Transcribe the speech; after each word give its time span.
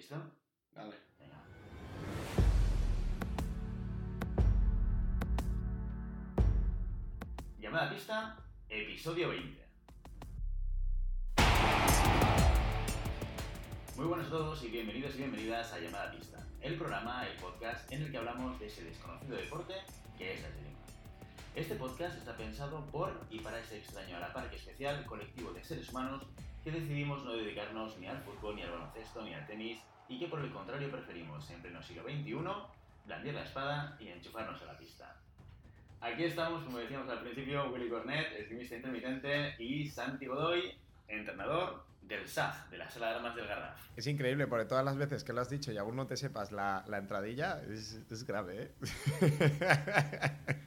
¿Listo? 0.00 0.16
Vale. 0.74 0.96
Venga. 1.18 1.44
Llamada 7.58 7.90
pista, 7.90 8.38
episodio 8.70 9.28
20. 9.28 9.66
Muy 13.96 14.06
buenos 14.06 14.26
a 14.28 14.30
todos 14.30 14.64
y 14.64 14.68
bienvenidos 14.68 15.14
y 15.16 15.18
bienvenidas 15.18 15.70
a 15.74 15.80
Llamada 15.80 16.10
Pista, 16.12 16.46
el 16.62 16.78
programa, 16.78 17.26
el 17.26 17.36
podcast 17.36 17.92
en 17.92 18.04
el 18.04 18.10
que 18.10 18.16
hablamos 18.16 18.58
de 18.58 18.68
ese 18.68 18.84
desconocido 18.84 19.36
deporte 19.36 19.74
que 20.16 20.32
es 20.32 20.40
el 20.40 20.46
esgrima. 20.46 20.78
Este 21.54 21.74
podcast 21.74 22.16
está 22.16 22.34
pensado 22.38 22.86
por 22.86 23.26
y 23.28 23.40
para 23.40 23.60
ese 23.60 23.76
extraño 23.76 24.16
a 24.16 24.20
la 24.20 24.32
par 24.32 24.48
que 24.48 24.56
especial 24.56 25.04
colectivo 25.04 25.52
de 25.52 25.62
seres 25.62 25.90
humanos 25.90 26.24
que 26.64 26.70
decidimos 26.70 27.24
no 27.24 27.32
dedicarnos 27.32 27.98
ni 27.98 28.06
al 28.06 28.22
fútbol, 28.22 28.56
ni 28.56 28.62
al 28.62 28.70
baloncesto, 28.70 29.22
ni 29.22 29.34
al 29.34 29.46
tenis 29.46 29.80
y 30.08 30.18
que 30.18 30.26
por 30.26 30.40
el 30.40 30.50
contrario 30.50 30.90
preferimos 30.90 31.48
en 31.50 31.62
pleno 31.62 31.82
siglo 31.82 32.02
XXI 32.02 32.34
blandir 33.06 33.34
la 33.34 33.44
espada 33.44 33.96
y 33.98 34.08
enchufarnos 34.08 34.60
a 34.62 34.66
la 34.66 34.78
pista. 34.78 35.16
Aquí 36.00 36.24
estamos, 36.24 36.64
como 36.64 36.78
decíamos 36.78 37.08
al 37.08 37.20
principio, 37.20 37.70
Willy 37.70 37.88
Cornet, 37.88 38.32
esgrimista 38.32 38.76
intermitente, 38.76 39.54
y 39.58 39.86
Santi 39.86 40.26
Godoy, 40.26 40.74
entrenador 41.08 41.84
del 42.02 42.26
SAG, 42.26 42.70
de 42.70 42.78
la 42.78 42.90
Sala 42.90 43.10
de 43.10 43.14
Armas 43.16 43.36
del 43.36 43.46
Garraf. 43.46 43.78
Es 43.96 44.06
increíble, 44.06 44.46
porque 44.46 44.64
todas 44.64 44.84
las 44.84 44.96
veces 44.96 45.22
que 45.22 45.32
lo 45.32 45.42
has 45.42 45.50
dicho 45.50 45.70
y 45.72 45.76
aún 45.76 45.94
no 45.96 46.06
te 46.06 46.16
sepas 46.16 46.52
la, 46.52 46.84
la 46.88 46.98
entradilla, 46.98 47.60
es, 47.68 48.00
es 48.10 48.26
grave, 48.26 48.62
¿eh? 48.62 48.72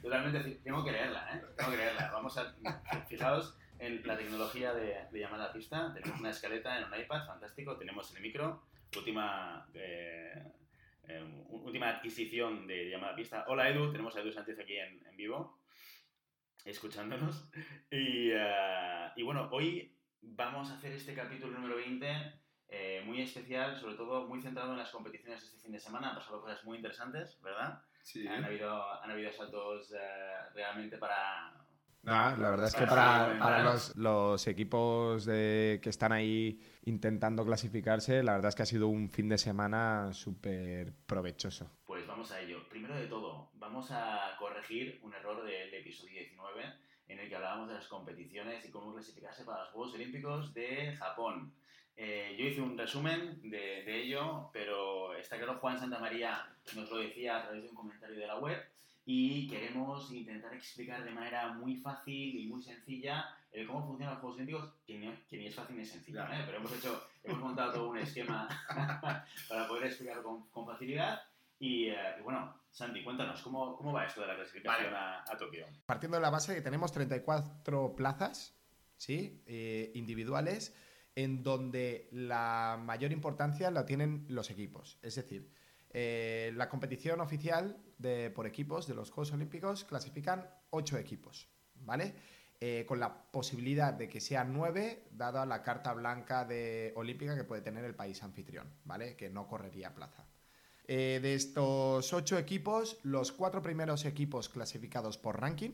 Totalmente, 0.02 0.60
tengo 0.62 0.84
que 0.84 0.92
leerla, 0.92 1.36
¿eh? 1.36 1.42
Tengo 1.56 1.70
que 1.72 1.76
leerla. 1.76 2.10
Vamos 2.12 2.38
a... 2.38 2.54
Fijaos 3.08 3.56
en 3.86 4.06
la 4.06 4.16
tecnología 4.16 4.72
de, 4.72 5.06
de 5.10 5.18
llamada 5.20 5.46
a 5.46 5.52
pista. 5.52 5.92
Tenemos 5.92 6.20
una 6.20 6.30
escaleta 6.30 6.78
en 6.78 6.84
un 6.84 6.98
iPad, 6.98 7.26
fantástico. 7.26 7.76
Tenemos 7.76 8.14
el 8.14 8.22
micro, 8.22 8.62
última... 8.96 9.66
eh, 9.74 10.52
eh, 11.06 11.44
última 11.50 11.90
adquisición 11.90 12.66
de 12.66 12.88
llamada 12.90 13.12
a 13.12 13.16
pista. 13.16 13.44
Hola 13.48 13.68
Edu, 13.68 13.92
tenemos 13.92 14.16
a 14.16 14.20
Edu 14.20 14.32
Sánchez 14.32 14.58
aquí 14.58 14.76
en, 14.76 15.04
en 15.06 15.16
vivo, 15.16 15.60
escuchándonos. 16.64 17.48
Y, 17.90 18.30
eh, 18.32 19.10
y 19.16 19.22
bueno, 19.22 19.48
hoy 19.52 19.94
vamos 20.22 20.70
a 20.70 20.74
hacer 20.74 20.92
este 20.92 21.14
capítulo 21.14 21.52
número 21.52 21.76
20 21.76 22.40
eh, 22.68 23.02
muy 23.04 23.20
especial, 23.20 23.76
sobre 23.78 23.96
todo 23.96 24.26
muy 24.26 24.40
centrado 24.40 24.72
en 24.72 24.78
las 24.78 24.90
competiciones 24.90 25.40
de 25.40 25.46
este 25.46 25.60
fin 25.60 25.72
de 25.72 25.78
semana. 25.78 26.10
Han 26.10 26.16
pasado 26.16 26.40
cosas 26.40 26.64
muy 26.64 26.78
interesantes, 26.78 27.38
¿verdad? 27.42 27.82
Sí. 28.02 28.26
Han, 28.26 28.44
habido, 28.44 29.02
han 29.02 29.10
habido 29.10 29.30
saltos 29.30 29.92
eh, 29.92 29.98
realmente 30.54 30.96
para... 30.98 31.63
Nah, 32.04 32.36
la 32.36 32.50
verdad 32.50 32.66
es 32.66 32.74
que 32.74 32.86
Para- 32.86 33.38
para, 33.38 33.62
los, 33.64 33.96
los 33.96 34.46
equipos 34.46 35.24
de- 35.24 35.80
que 35.82 35.88
están 35.88 36.12
ahí 36.12 36.60
intentando 36.84 37.44
clasificarse, 37.44 38.22
la 38.22 38.32
verdad 38.32 38.50
es 38.50 38.54
que 38.54 38.62
ha 38.62 38.66
sido 38.66 38.88
un 38.88 39.08
fin 39.08 39.28
de 39.28 39.38
semana 39.38 40.12
súper 40.12 40.92
provechoso. 41.06 41.70
Pues 41.86 42.06
vamos 42.06 42.30
a 42.30 42.40
ello. 42.40 42.68
Primero 42.68 42.94
de 42.94 43.06
todo, 43.06 43.50
vamos 43.54 43.90
a 43.90 44.36
corregir 44.38 44.98
un 45.02 45.14
error 45.14 45.44
del 45.44 45.72
episodio 45.72 46.12
19 46.20 46.62
en 47.08 47.18
el 47.20 47.28
que 47.28 47.36
hablábamos 47.36 47.68
de 47.68 47.74
las 47.74 47.86
competiciones 47.88 48.64
y 48.66 48.70
cómo 48.70 48.92
clasificarse 48.92 49.44
para 49.44 49.60
los 49.60 49.70
Juegos 49.70 49.94
Olímpicos 49.94 50.52
de 50.54 50.94
Japón. 50.96 51.54
Eh, 51.96 52.34
yo 52.38 52.46
hice 52.46 52.60
un 52.60 52.76
resumen 52.76 53.40
de, 53.42 53.84
de 53.84 54.02
ello, 54.02 54.50
pero 54.52 55.14
está 55.14 55.36
claro, 55.36 55.58
Juan 55.60 55.78
Santamaría 55.78 56.44
nos 56.74 56.90
lo 56.90 56.98
decía 56.98 57.38
a 57.38 57.42
través 57.44 57.62
de 57.62 57.68
un 57.70 57.74
comentario 57.76 58.18
de 58.18 58.26
la 58.26 58.38
web 58.38 58.58
y 59.06 59.48
queremos 59.48 60.10
intentar 60.12 60.54
explicar 60.54 61.04
de 61.04 61.10
manera 61.10 61.52
muy 61.52 61.76
fácil 61.76 62.40
y 62.40 62.46
muy 62.46 62.62
sencilla 62.62 63.26
el 63.52 63.66
cómo 63.66 63.86
funcionan 63.86 64.14
los 64.14 64.20
Juegos 64.20 64.36
Olímpicos, 64.38 64.74
que 64.86 64.98
ni, 64.98 65.12
que 65.28 65.36
ni 65.38 65.46
es 65.46 65.54
fácil 65.54 65.76
ni 65.76 65.84
sencillo, 65.84 66.18
Ya. 66.26 66.40
¿eh? 66.40 66.42
pero 66.46 66.58
hemos 66.58 66.72
hecho, 66.72 67.06
hemos 67.22 67.38
montado 67.40 67.72
todo 67.72 67.90
un 67.90 67.98
esquema 67.98 68.48
para 69.48 69.68
poder 69.68 69.86
explicarlo 69.86 70.22
con, 70.22 70.48
con 70.50 70.66
facilidad. 70.66 71.20
Y, 71.60 71.86
eh, 71.88 71.96
y 72.18 72.22
bueno, 72.22 72.54
Santi, 72.70 73.04
cuéntanos, 73.04 73.40
¿cómo, 73.42 73.76
¿cómo 73.76 73.92
va 73.92 74.06
esto 74.06 74.22
de 74.22 74.26
la 74.26 74.34
clasificación 74.36 74.92
Vale. 74.92 74.96
a, 74.96 75.22
a 75.22 75.36
Tokio? 75.38 75.66
Partiendo 75.86 76.16
de 76.16 76.22
la 76.22 76.30
base 76.30 76.54
que 76.54 76.62
tenemos 76.62 76.90
34 76.90 77.94
plazas 77.94 78.56
¿sí? 78.96 79.42
Eh, 79.46 79.92
individuales 79.94 80.74
en 81.14 81.44
donde 81.44 82.08
la 82.10 82.76
mayor 82.82 83.12
importancia 83.12 83.70
la 83.70 83.86
tienen 83.86 84.24
los 84.28 84.50
equipos. 84.50 84.98
Es 85.02 85.14
decir, 85.14 85.48
eh, 85.90 86.52
la 86.56 86.68
competición 86.68 87.20
oficial 87.20 87.78
de, 87.98 88.30
por 88.30 88.46
equipos 88.46 88.86
de 88.86 88.94
los 88.94 89.10
Juegos 89.10 89.32
Olímpicos 89.32 89.84
clasifican 89.84 90.48
8 90.70 90.98
equipos, 90.98 91.48
¿vale? 91.76 92.14
Eh, 92.60 92.84
con 92.86 93.00
la 93.00 93.30
posibilidad 93.30 93.92
de 93.92 94.08
que 94.08 94.20
sean 94.20 94.52
9, 94.52 95.08
dada 95.10 95.44
la 95.44 95.62
carta 95.62 95.92
blanca 95.92 96.44
de, 96.44 96.92
olímpica 96.96 97.36
que 97.36 97.44
puede 97.44 97.62
tener 97.62 97.84
el 97.84 97.94
país 97.94 98.22
anfitrión, 98.22 98.72
¿vale? 98.84 99.16
Que 99.16 99.28
no 99.28 99.46
correría 99.46 99.94
plaza. 99.94 100.26
Eh, 100.86 101.18
de 101.22 101.34
estos 101.34 102.12
ocho 102.12 102.38
equipos, 102.38 102.98
los 103.02 103.32
cuatro 103.32 103.62
primeros 103.62 104.04
equipos 104.04 104.48
clasificados 104.48 105.18
por 105.18 105.40
ranking, 105.40 105.72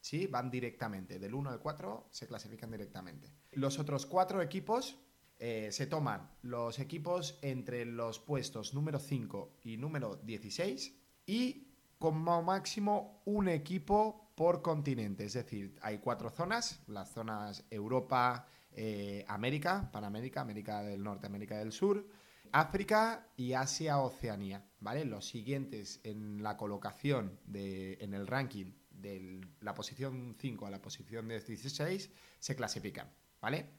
¿sí? 0.00 0.26
Van 0.26 0.50
directamente, 0.50 1.18
del 1.18 1.34
1 1.34 1.50
al 1.50 1.60
4 1.60 2.08
se 2.10 2.26
clasifican 2.26 2.70
directamente. 2.70 3.28
Los 3.52 3.78
otros 3.78 4.06
cuatro 4.06 4.42
equipos 4.42 4.98
eh, 5.38 5.68
se 5.72 5.86
toman 5.86 6.30
los 6.42 6.78
equipos 6.78 7.38
entre 7.42 7.84
los 7.84 8.18
puestos 8.20 8.72
número 8.72 8.98
5 8.98 9.58
y 9.64 9.76
número 9.76 10.16
16 10.16 11.03
y 11.26 11.68
como 11.98 12.42
máximo 12.42 13.22
un 13.24 13.48
equipo 13.48 14.32
por 14.34 14.62
continente, 14.62 15.24
es 15.24 15.34
decir, 15.34 15.78
hay 15.80 15.98
cuatro 15.98 16.28
zonas, 16.28 16.82
las 16.88 17.12
zonas 17.12 17.64
Europa, 17.70 18.46
eh, 18.72 19.24
América, 19.28 19.90
Panamérica, 19.92 20.40
América 20.40 20.82
del 20.82 21.02
Norte, 21.02 21.26
América 21.26 21.58
del 21.58 21.72
Sur, 21.72 22.06
África 22.50 23.28
y 23.36 23.52
Asia 23.52 23.98
Oceanía, 23.98 24.64
¿vale? 24.80 25.04
Los 25.04 25.26
siguientes 25.26 26.00
en 26.04 26.42
la 26.42 26.56
colocación 26.56 27.38
de, 27.44 27.98
en 28.00 28.14
el 28.14 28.26
ranking 28.26 28.72
de 28.90 29.40
la 29.60 29.74
posición 29.74 30.36
5 30.38 30.66
a 30.66 30.70
la 30.70 30.80
posición 30.80 31.28
16 31.28 32.10
se 32.38 32.56
clasifican, 32.56 33.10
¿vale? 33.40 33.70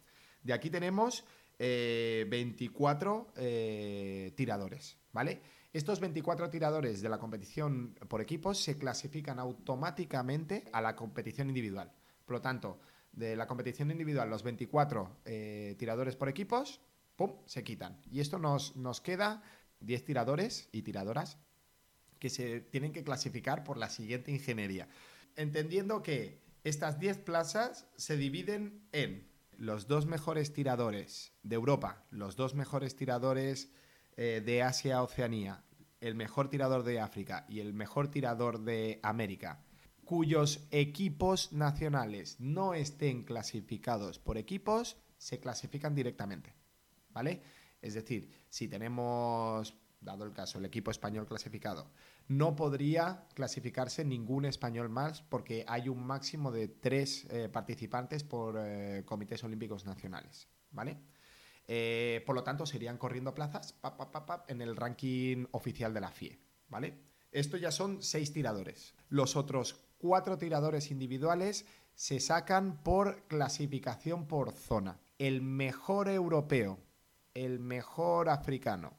De 0.44 0.54
aquí 0.54 0.70
tenemos 0.70 1.26
eh, 1.58 2.26
24 2.30 3.34
eh, 3.38 4.34
tiradores, 4.36 4.98
¿vale? 5.12 5.42
Estos 5.76 6.00
24 6.00 6.50
tiradores 6.50 7.02
de 7.02 7.10
la 7.10 7.18
competición 7.18 7.96
por 8.08 8.22
equipos 8.22 8.64
se 8.64 8.78
clasifican 8.78 9.40
automáticamente 9.40 10.64
a 10.72 10.80
la 10.80 10.96
competición 10.96 11.50
individual. 11.50 11.92
Por 12.24 12.36
lo 12.36 12.42
tanto, 12.42 12.80
de 13.12 13.36
la 13.36 13.46
competición 13.46 13.92
individual, 13.92 14.30
los 14.30 14.42
24 14.42 15.18
eh, 15.26 15.76
tiradores 15.78 16.16
por 16.16 16.30
equipos, 16.30 16.80
¡pum!, 17.18 17.42
se 17.46 17.66
quitan. 17.66 18.00
Y 18.10 18.22
esto 18.22 18.40
nos, 18.40 18.78
nos 18.78 19.02
queda 19.02 19.44
10 19.82 20.06
tiradores 20.06 20.70
y 20.72 20.84
tiradoras 20.84 21.40
que 22.20 22.30
se 22.30 22.62
tienen 22.62 22.94
que 22.94 23.04
clasificar 23.04 23.66
por 23.66 23.76
la 23.76 23.90
siguiente 23.90 24.32
ingeniería. 24.32 24.88
Entendiendo 25.36 26.02
que 26.02 26.40
estas 26.64 27.02
10 27.02 27.18
plazas 27.18 27.86
se 27.98 28.16
dividen 28.16 28.88
en 28.94 29.28
los 29.58 29.90
dos 29.90 30.06
mejores 30.06 30.54
tiradores 30.54 31.34
de 31.44 31.56
Europa, 31.56 32.06
los 32.12 32.38
dos 32.38 32.56
mejores 32.56 32.96
tiradores 32.96 33.74
eh, 34.18 34.42
de 34.46 34.64
Asia 34.64 35.04
Oceanía, 35.04 35.65
el 36.00 36.16
mejor 36.16 36.50
tirador 36.50 36.84
de 36.84 37.00
África 37.00 37.46
y 37.50 37.60
el 37.60 37.74
mejor 37.74 38.10
tirador 38.10 38.60
de 38.60 39.00
América, 39.04 39.64
cuyos 40.04 40.68
equipos 40.72 41.52
nacionales 41.52 42.40
no 42.40 42.74
estén 42.74 43.24
clasificados 43.24 44.20
por 44.20 44.38
equipos, 44.38 44.98
se 45.18 45.40
clasifican 45.40 45.96
directamente. 45.96 46.54
¿Vale? 47.10 47.42
Es 47.82 47.94
decir, 47.94 48.30
si 48.50 48.68
tenemos, 48.68 49.76
dado 50.02 50.26
el 50.26 50.34
caso, 50.34 50.60
el 50.60 50.66
equipo 50.66 50.92
español 50.92 51.26
clasificado, 51.26 51.92
no 52.28 52.56
podría 52.56 53.28
clasificarse 53.34 54.04
ningún 54.04 54.46
español 54.46 54.90
más 54.90 55.22
porque 55.22 55.64
hay 55.68 55.90
un 55.90 56.06
máximo 56.06 56.52
de 56.52 56.68
tres 56.68 57.26
eh, 57.30 57.50
participantes 57.50 58.24
por 58.24 58.58
eh, 58.60 59.04
comités 59.06 59.44
olímpicos 59.44 59.86
nacionales. 59.86 60.48
¿Vale? 60.72 60.98
Eh, 61.68 62.24
por 62.26 62.36
lo 62.36 62.44
tanto, 62.44 62.66
serían 62.66 62.98
corriendo 62.98 63.34
plazas 63.34 63.76
en 64.48 64.62
el 64.62 64.76
ranking 64.76 65.46
oficial 65.52 65.94
de 65.94 66.02
la 66.02 66.12
FIE. 66.12 66.40
¿Vale? 66.68 67.00
Esto 67.32 67.58
ya 67.58 67.72
son 67.72 68.02
seis 68.02 68.32
tiradores. 68.32 68.96
Los 69.10 69.36
otros 69.36 69.82
cuatro 69.98 70.38
tiradores 70.38 70.92
individuales 70.92 71.66
se 71.94 72.20
sacan 72.20 72.82
por 72.84 73.24
clasificación 73.28 74.28
por 74.28 74.52
zona. 74.52 75.00
El 75.18 75.42
mejor 75.42 76.10
europeo, 76.10 76.80
el 77.34 77.60
mejor 77.60 78.30
africano, 78.30 78.94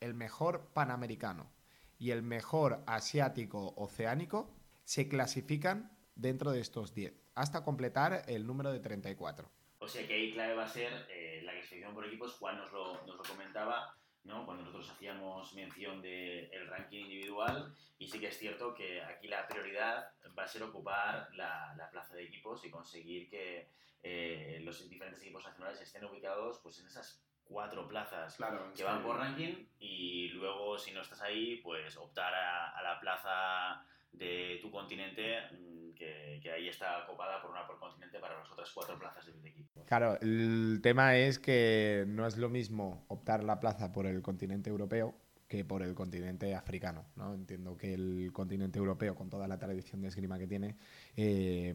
el 0.00 0.14
mejor 0.14 0.70
panamericano 0.72 1.50
y 1.98 2.10
el 2.10 2.22
mejor 2.22 2.82
asiático 2.86 3.74
oceánico 3.76 4.50
se 4.84 5.08
clasifican 5.08 5.90
dentro 6.14 6.50
de 6.52 6.60
estos 6.60 6.94
10, 6.94 7.12
hasta 7.34 7.64
completar 7.64 8.24
el 8.26 8.46
número 8.46 8.72
de 8.72 8.80
34. 8.80 9.50
O 9.88 9.90
sea 9.90 10.06
que 10.06 10.12
ahí 10.12 10.32
clave 10.34 10.52
va 10.52 10.64
a 10.64 10.68
ser 10.68 11.06
eh, 11.08 11.40
la 11.44 11.52
clasificación 11.52 11.94
por 11.94 12.04
equipos. 12.04 12.34
Juan 12.34 12.58
nos 12.58 12.70
lo, 12.70 13.06
nos 13.06 13.16
lo 13.16 13.22
comentaba 13.22 13.96
¿no? 14.22 14.44
cuando 14.44 14.64
nosotros 14.64 14.90
hacíamos 14.90 15.54
mención 15.54 16.02
del 16.02 16.68
ranking 16.68 17.04
individual. 17.04 17.74
Y 17.98 18.06
sí 18.06 18.20
que 18.20 18.28
es 18.28 18.36
cierto 18.36 18.74
que 18.74 19.00
aquí 19.00 19.28
la 19.28 19.48
prioridad 19.48 20.12
va 20.38 20.42
a 20.42 20.46
ser 20.46 20.62
ocupar 20.64 21.30
la, 21.32 21.74
la 21.78 21.88
plaza 21.90 22.14
de 22.14 22.24
equipos 22.24 22.62
y 22.66 22.70
conseguir 22.70 23.30
que 23.30 23.70
eh, 24.02 24.60
los 24.62 24.86
diferentes 24.90 25.22
equipos 25.22 25.46
nacionales 25.46 25.80
estén 25.80 26.04
ubicados 26.04 26.58
pues, 26.62 26.78
en 26.80 26.86
esas 26.86 27.24
cuatro 27.44 27.88
plazas 27.88 28.36
Claro, 28.36 28.74
que 28.74 28.84
van 28.84 29.02
por 29.02 29.16
ranking 29.16 29.68
y 29.78 30.28
luego 30.34 30.78
si 30.78 30.92
no 30.92 31.00
estás 31.00 31.22
ahí, 31.22 31.62
pues 31.62 31.96
optar 31.96 32.34
a, 32.34 32.76
a 32.78 32.82
la 32.82 33.00
plaza 33.00 33.86
de 34.12 34.58
tu 34.60 34.70
continente 34.70 35.48
mm, 35.50 35.77
que, 35.98 36.50
ahí 36.50 36.68
está 36.68 37.04
copada 37.06 37.42
por 37.42 37.50
una 37.50 37.66
por 37.66 37.78
continente 37.78 38.18
para 38.18 38.38
las 38.38 38.50
otras 38.50 38.70
cuatro 38.72 38.98
plazas 38.98 39.26
de 39.26 39.32
20 39.32 39.48
equipos. 39.48 39.84
Claro, 39.86 40.18
el 40.20 40.80
tema 40.82 41.16
es 41.16 41.38
que 41.38 42.04
no 42.06 42.26
es 42.26 42.36
lo 42.38 42.48
mismo 42.48 43.04
optar 43.08 43.44
la 43.44 43.60
plaza 43.60 43.92
por 43.92 44.06
el 44.06 44.22
continente 44.22 44.70
europeo 44.70 45.14
que 45.48 45.64
por 45.64 45.82
el 45.82 45.94
continente 45.94 46.54
africano. 46.54 47.06
¿no? 47.16 47.34
Entiendo 47.34 47.76
que 47.76 47.94
el 47.94 48.30
continente 48.32 48.78
europeo, 48.78 49.14
con 49.14 49.30
toda 49.30 49.48
la 49.48 49.58
tradición 49.58 50.02
de 50.02 50.08
esgrima 50.08 50.38
que 50.38 50.46
tiene, 50.46 50.76
eh, 51.16 51.74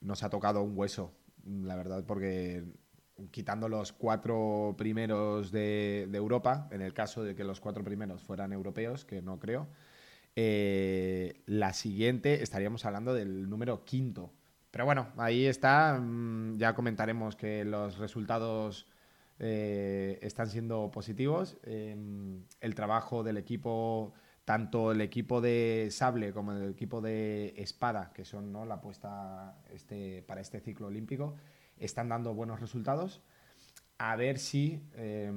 nos 0.00 0.22
ha 0.22 0.30
tocado 0.30 0.62
un 0.62 0.76
hueso, 0.76 1.14
la 1.44 1.76
verdad, 1.76 2.04
porque 2.06 2.64
quitando 3.30 3.68
los 3.68 3.92
cuatro 3.92 4.74
primeros 4.76 5.50
de 5.50 6.08
Europa, 6.12 6.68
en 6.70 6.82
el 6.82 6.92
caso 6.92 7.24
de 7.24 7.34
que 7.34 7.44
los 7.44 7.60
cuatro 7.60 7.82
primeros 7.82 8.22
fueran 8.22 8.52
europeos, 8.52 9.06
que 9.06 9.22
no 9.22 9.38
creo, 9.38 9.68
eh, 10.36 11.42
la 11.46 11.72
siguiente 11.72 12.42
estaríamos 12.42 12.84
hablando 12.84 13.14
del 13.14 13.48
número 13.48 13.84
quinto. 13.84 14.32
Pero 14.70 14.84
bueno, 14.84 15.08
ahí 15.16 15.46
está. 15.46 15.98
mm, 15.98 16.58
Ya 16.58 16.74
comentaremos 16.74 17.34
que 17.36 17.64
los 17.64 17.98
resultados 17.98 18.86
eh, 19.38 20.18
están 20.22 20.48
siendo 20.50 20.90
positivos. 20.90 21.56
Eh, 21.64 21.96
el 22.60 22.74
trabajo 22.74 23.22
del 23.22 23.38
equipo, 23.38 24.12
tanto 24.44 24.92
el 24.92 25.00
equipo 25.00 25.40
de 25.40 25.88
sable 25.90 26.32
como 26.32 26.52
el 26.52 26.70
equipo 26.70 27.00
de 27.00 27.54
espada, 27.56 28.12
que 28.14 28.24
son 28.26 28.52
¿no? 28.52 28.66
la 28.66 28.74
apuesta 28.76 29.56
este, 29.72 30.22
para 30.22 30.40
este 30.42 30.60
ciclo 30.60 30.88
olímpico, 30.88 31.34
están 31.78 32.08
dando 32.10 32.34
buenos 32.34 32.60
resultados. 32.60 33.22
A 33.98 34.16
ver 34.16 34.38
si 34.38 34.82
eh, 34.94 35.32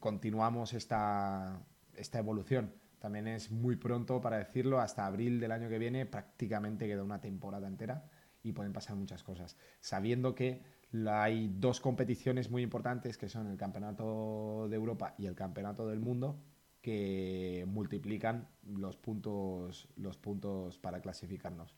continuamos 0.00 0.74
esta, 0.74 1.60
esta 1.94 2.18
evolución. 2.18 2.79
También 3.00 3.26
es 3.28 3.50
muy 3.50 3.76
pronto 3.76 4.20
para 4.20 4.36
decirlo, 4.36 4.78
hasta 4.78 5.06
abril 5.06 5.40
del 5.40 5.52
año 5.52 5.70
que 5.70 5.78
viene 5.78 6.04
prácticamente 6.04 6.86
queda 6.86 7.02
una 7.02 7.20
temporada 7.20 7.66
entera 7.66 8.04
y 8.42 8.52
pueden 8.52 8.74
pasar 8.74 8.94
muchas 8.94 9.22
cosas. 9.22 9.56
Sabiendo 9.80 10.34
que 10.34 10.62
hay 11.08 11.48
dos 11.48 11.80
competiciones 11.80 12.50
muy 12.50 12.62
importantes 12.62 13.16
que 13.16 13.30
son 13.30 13.46
el 13.46 13.56
Campeonato 13.56 14.68
de 14.68 14.76
Europa 14.76 15.14
y 15.16 15.26
el 15.26 15.34
Campeonato 15.34 15.88
del 15.88 15.98
Mundo 15.98 16.42
que 16.82 17.64
multiplican 17.66 18.48
los 18.64 18.96
puntos, 18.96 19.88
los 19.96 20.18
puntos 20.18 20.78
para 20.78 21.00
clasificarnos. 21.00 21.74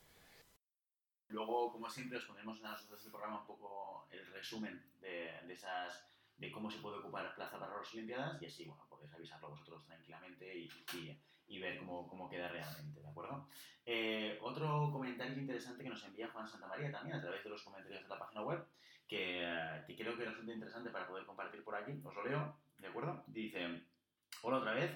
Luego, 1.29 1.73
como 1.73 1.89
siempre, 1.89 2.19
os 2.19 2.25
pondremos 2.25 2.59
en 2.59 2.65
las 2.65 2.83
notas 2.83 3.05
del 3.05 3.13
programa 3.13 3.41
un 3.41 3.47
poco 3.47 4.07
el 4.11 4.27
resumen 4.33 4.83
de 5.01 5.53
esas 5.53 6.05
de 6.37 6.51
cómo 6.51 6.71
se 6.71 6.79
puede 6.79 6.99
ocupar 6.99 7.35
plaza 7.35 7.59
para 7.59 7.77
las 7.77 7.93
Olimpiadas 7.93 8.43
y 8.43 8.47
así, 8.47 8.65
bueno, 8.65 8.85
podéis 8.89 9.13
avisarlo 9.13 9.51
vosotros 9.51 9.85
tranquilamente 9.85 10.57
y, 10.57 10.69
y- 11.47 11.61
ver 11.61 11.79
cómo, 11.79 12.09
cómo 12.09 12.29
queda 12.31 12.49
realmente, 12.49 13.01
¿de 13.01 13.09
acuerdo? 13.09 13.47
Eh, 13.85 14.39
otro 14.43 14.91
comentario 14.91 15.37
interesante 15.39 15.85
que 15.85 15.91
nos 15.91 16.03
envía 16.05 16.29
Juan 16.31 16.49
Santamaría 16.49 16.91
también 16.91 17.17
a 17.17 17.21
través 17.21 17.45
de 17.45 17.51
los 17.51 17.63
comentarios 17.63 18.03
de 18.03 18.09
la 18.09 18.19
página 18.19 18.43
web, 18.43 18.67
que, 19.07 19.47
que 19.87 19.95
creo 19.95 20.17
que 20.17 20.25
resulta 20.25 20.53
interesante 20.53 20.91
para 20.91 21.07
poder 21.07 21.27
compartir 21.27 21.63
por 21.63 21.77
aquí, 21.77 21.93
os 22.03 22.15
lo 22.15 22.25
leo, 22.25 22.57
¿de 22.79 22.89
acuerdo? 22.89 23.23
Dice, 23.27 23.83
hola 24.43 24.59
otra 24.59 24.73
vez, 24.73 24.91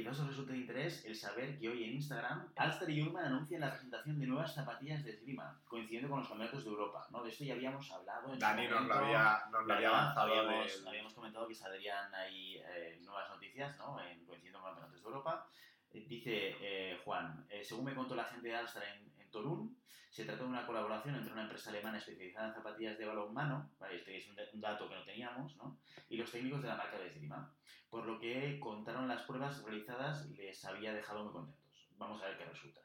Quizás 0.00 0.18
os 0.20 0.28
resulte 0.28 0.52
de 0.52 0.58
interés 0.64 1.04
el 1.04 1.14
saber 1.14 1.58
que 1.58 1.68
hoy 1.68 1.84
en 1.84 1.90
Instagram 1.96 2.48
Alster 2.56 2.88
y 2.88 3.02
Urman 3.02 3.26
anuncian 3.26 3.60
la 3.60 3.70
presentación 3.72 4.18
de 4.18 4.26
nuevas 4.26 4.54
zapatillas 4.54 5.04
de 5.04 5.10
esgrima, 5.10 5.60
coincidiendo 5.68 6.08
con 6.08 6.20
los 6.20 6.28
campeonatos 6.28 6.64
de 6.64 6.70
Europa. 6.70 7.06
¿no? 7.10 7.22
De 7.22 7.28
esto 7.28 7.44
ya 7.44 7.52
habíamos 7.52 7.90
hablado 7.92 8.32
en 8.32 8.38
Dani 8.38 8.66
nos 8.66 8.86
lo 8.86 8.94
había, 8.94 9.42
nos 9.52 9.66
lo 9.66 9.74
había 9.74 9.88
avanzado 9.90 10.32
habíamos, 10.32 10.72
del- 10.78 10.88
habíamos 10.88 11.12
comentado 11.12 11.46
que 11.48 11.54
saldrían 11.54 12.14
ahí 12.14 12.56
eh, 12.56 12.98
nuevas 13.04 13.28
noticias, 13.28 13.76
¿no? 13.76 14.00
En, 14.00 14.24
coincidiendo 14.24 14.60
con 14.60 14.70
campeonatos 14.70 15.02
de 15.02 15.06
Europa. 15.06 15.46
Eh, 15.92 16.06
dice 16.08 16.56
eh, 16.62 16.98
Juan, 17.04 17.46
eh, 17.50 17.62
según 17.62 17.84
me 17.84 17.94
contó 17.94 18.14
la 18.16 18.24
gente 18.24 18.48
de 18.48 18.56
Alstra 18.56 18.82
en, 18.94 19.19
en 19.30 19.32
Torun, 19.32 19.76
se 20.10 20.24
trata 20.24 20.42
de 20.42 20.48
una 20.48 20.66
colaboración 20.66 21.14
entre 21.14 21.32
una 21.32 21.42
empresa 21.42 21.70
alemana 21.70 21.98
especializada 21.98 22.48
en 22.48 22.54
zapatillas 22.54 22.98
de 22.98 23.06
balonmano, 23.06 23.70
¿vale? 23.78 23.96
este 23.96 24.16
es 24.16 24.28
un, 24.28 24.36
un 24.54 24.60
dato 24.60 24.88
que 24.88 24.96
no 24.96 25.04
teníamos, 25.04 25.56
¿no? 25.56 25.78
y 26.08 26.16
los 26.16 26.30
técnicos 26.30 26.62
de 26.62 26.68
la 26.68 26.76
marca 26.76 26.98
de 26.98 27.06
esgrima, 27.06 27.54
por 27.88 28.06
lo 28.06 28.18
que 28.18 28.58
contaron 28.58 29.06
las 29.06 29.22
pruebas 29.22 29.62
realizadas 29.62 30.26
y 30.28 30.34
les 30.34 30.64
había 30.64 30.92
dejado 30.92 31.24
muy 31.24 31.32
contentos. 31.32 31.88
Vamos 31.96 32.20
a 32.22 32.26
ver 32.26 32.38
qué 32.38 32.44
resulta. 32.44 32.80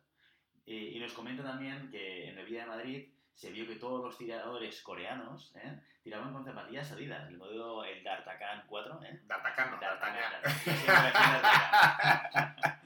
Eh, 0.68 0.92
y 0.96 1.00
nos 1.00 1.14
comenta 1.14 1.44
también 1.44 1.90
que 1.90 2.30
en 2.30 2.38
el 2.38 2.46
Vía 2.46 2.62
de 2.62 2.68
Madrid 2.68 3.10
se 3.34 3.52
vio 3.52 3.68
que 3.68 3.76
todos 3.76 4.04
los 4.04 4.18
tiradores 4.18 4.82
coreanos 4.82 5.54
¿eh? 5.56 5.80
tiraban 6.04 6.32
con 6.32 6.46
zapatillas 6.46 6.88
salidas, 6.88 7.28
el 7.28 7.38
modelo 7.38 7.84
el 7.84 8.04
D'Artagnan 8.04 8.66
4, 8.68 9.04
¿eh? 9.04 9.22
D'Artagnan, 9.26 9.72
no. 9.72 9.80
D'Artagnan. 9.80 10.42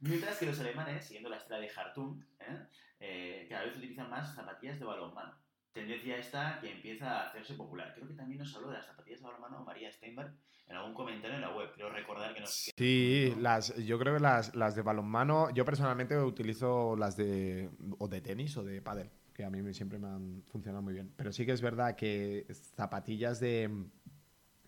Mientras 0.02 0.38
que 0.38 0.46
los 0.48 0.60
alemanes, 0.60 1.06
siguiendo 1.06 1.30
la 1.30 1.38
estela 1.38 1.60
de 1.60 1.70
Hartung, 1.76 2.24
¿eh? 2.40 2.58
Eh, 3.02 3.48
cada 3.50 3.66
vez 3.66 3.76
utilizan 3.76 4.10
más 4.10 4.34
zapatillas 4.36 4.80
de 4.80 4.86
balonmano. 4.86 5.34
Tendencia 5.74 6.18
esta 6.18 6.60
que 6.62 6.72
empieza 6.72 7.10
a 7.10 7.28
hacerse 7.30 7.56
popular. 7.56 7.94
Creo 7.96 8.08
que 8.08 8.14
también 8.14 8.40
nos 8.40 8.56
habló 8.56 8.70
de 8.70 8.76
las 8.76 8.86
zapatillas 8.86 9.20
de 9.20 9.26
balonmano 9.26 9.64
María 9.64 9.92
Steinberg 9.92 10.34
en 10.68 10.76
algún 10.76 10.94
comentario 10.94 11.36
en 11.36 11.42
la 11.42 11.56
web. 11.56 11.72
Creo 11.74 11.90
recordar 11.90 12.34
que 12.34 12.42
nos... 12.42 12.72
Sí, 12.78 13.34
las, 13.40 13.76
yo 13.78 13.98
creo 13.98 14.14
que 14.14 14.20
las, 14.20 14.56
las 14.56 14.76
de 14.76 14.84
balonmano, 14.84 15.50
yo 15.52 15.66
personalmente 15.66 16.18
utilizo 16.18 16.96
las 16.96 17.18
de 17.18 17.70
o 17.98 18.08
de 18.08 18.22
tenis 18.22 18.56
o 18.58 18.64
de 18.64 18.82
pádel, 18.82 19.10
que 19.34 19.44
a 19.44 19.50
mí 19.50 19.74
siempre 19.74 19.98
me 19.98 20.08
han 20.08 20.44
funcionado 20.48 20.84
muy 20.84 20.94
bien. 20.94 21.12
Pero 21.16 21.32
sí 21.32 21.46
que 21.46 21.54
es 21.54 21.62
verdad 21.62 21.96
que 21.96 22.46
zapatillas 22.76 23.40
de, 23.40 23.70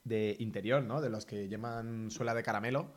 de 0.03 0.35
interior, 0.39 0.83
¿no? 0.83 1.01
De 1.01 1.09
los 1.09 1.25
que 1.25 1.47
llaman 1.49 2.09
suela 2.09 2.33
de 2.33 2.43
caramelo, 2.43 2.93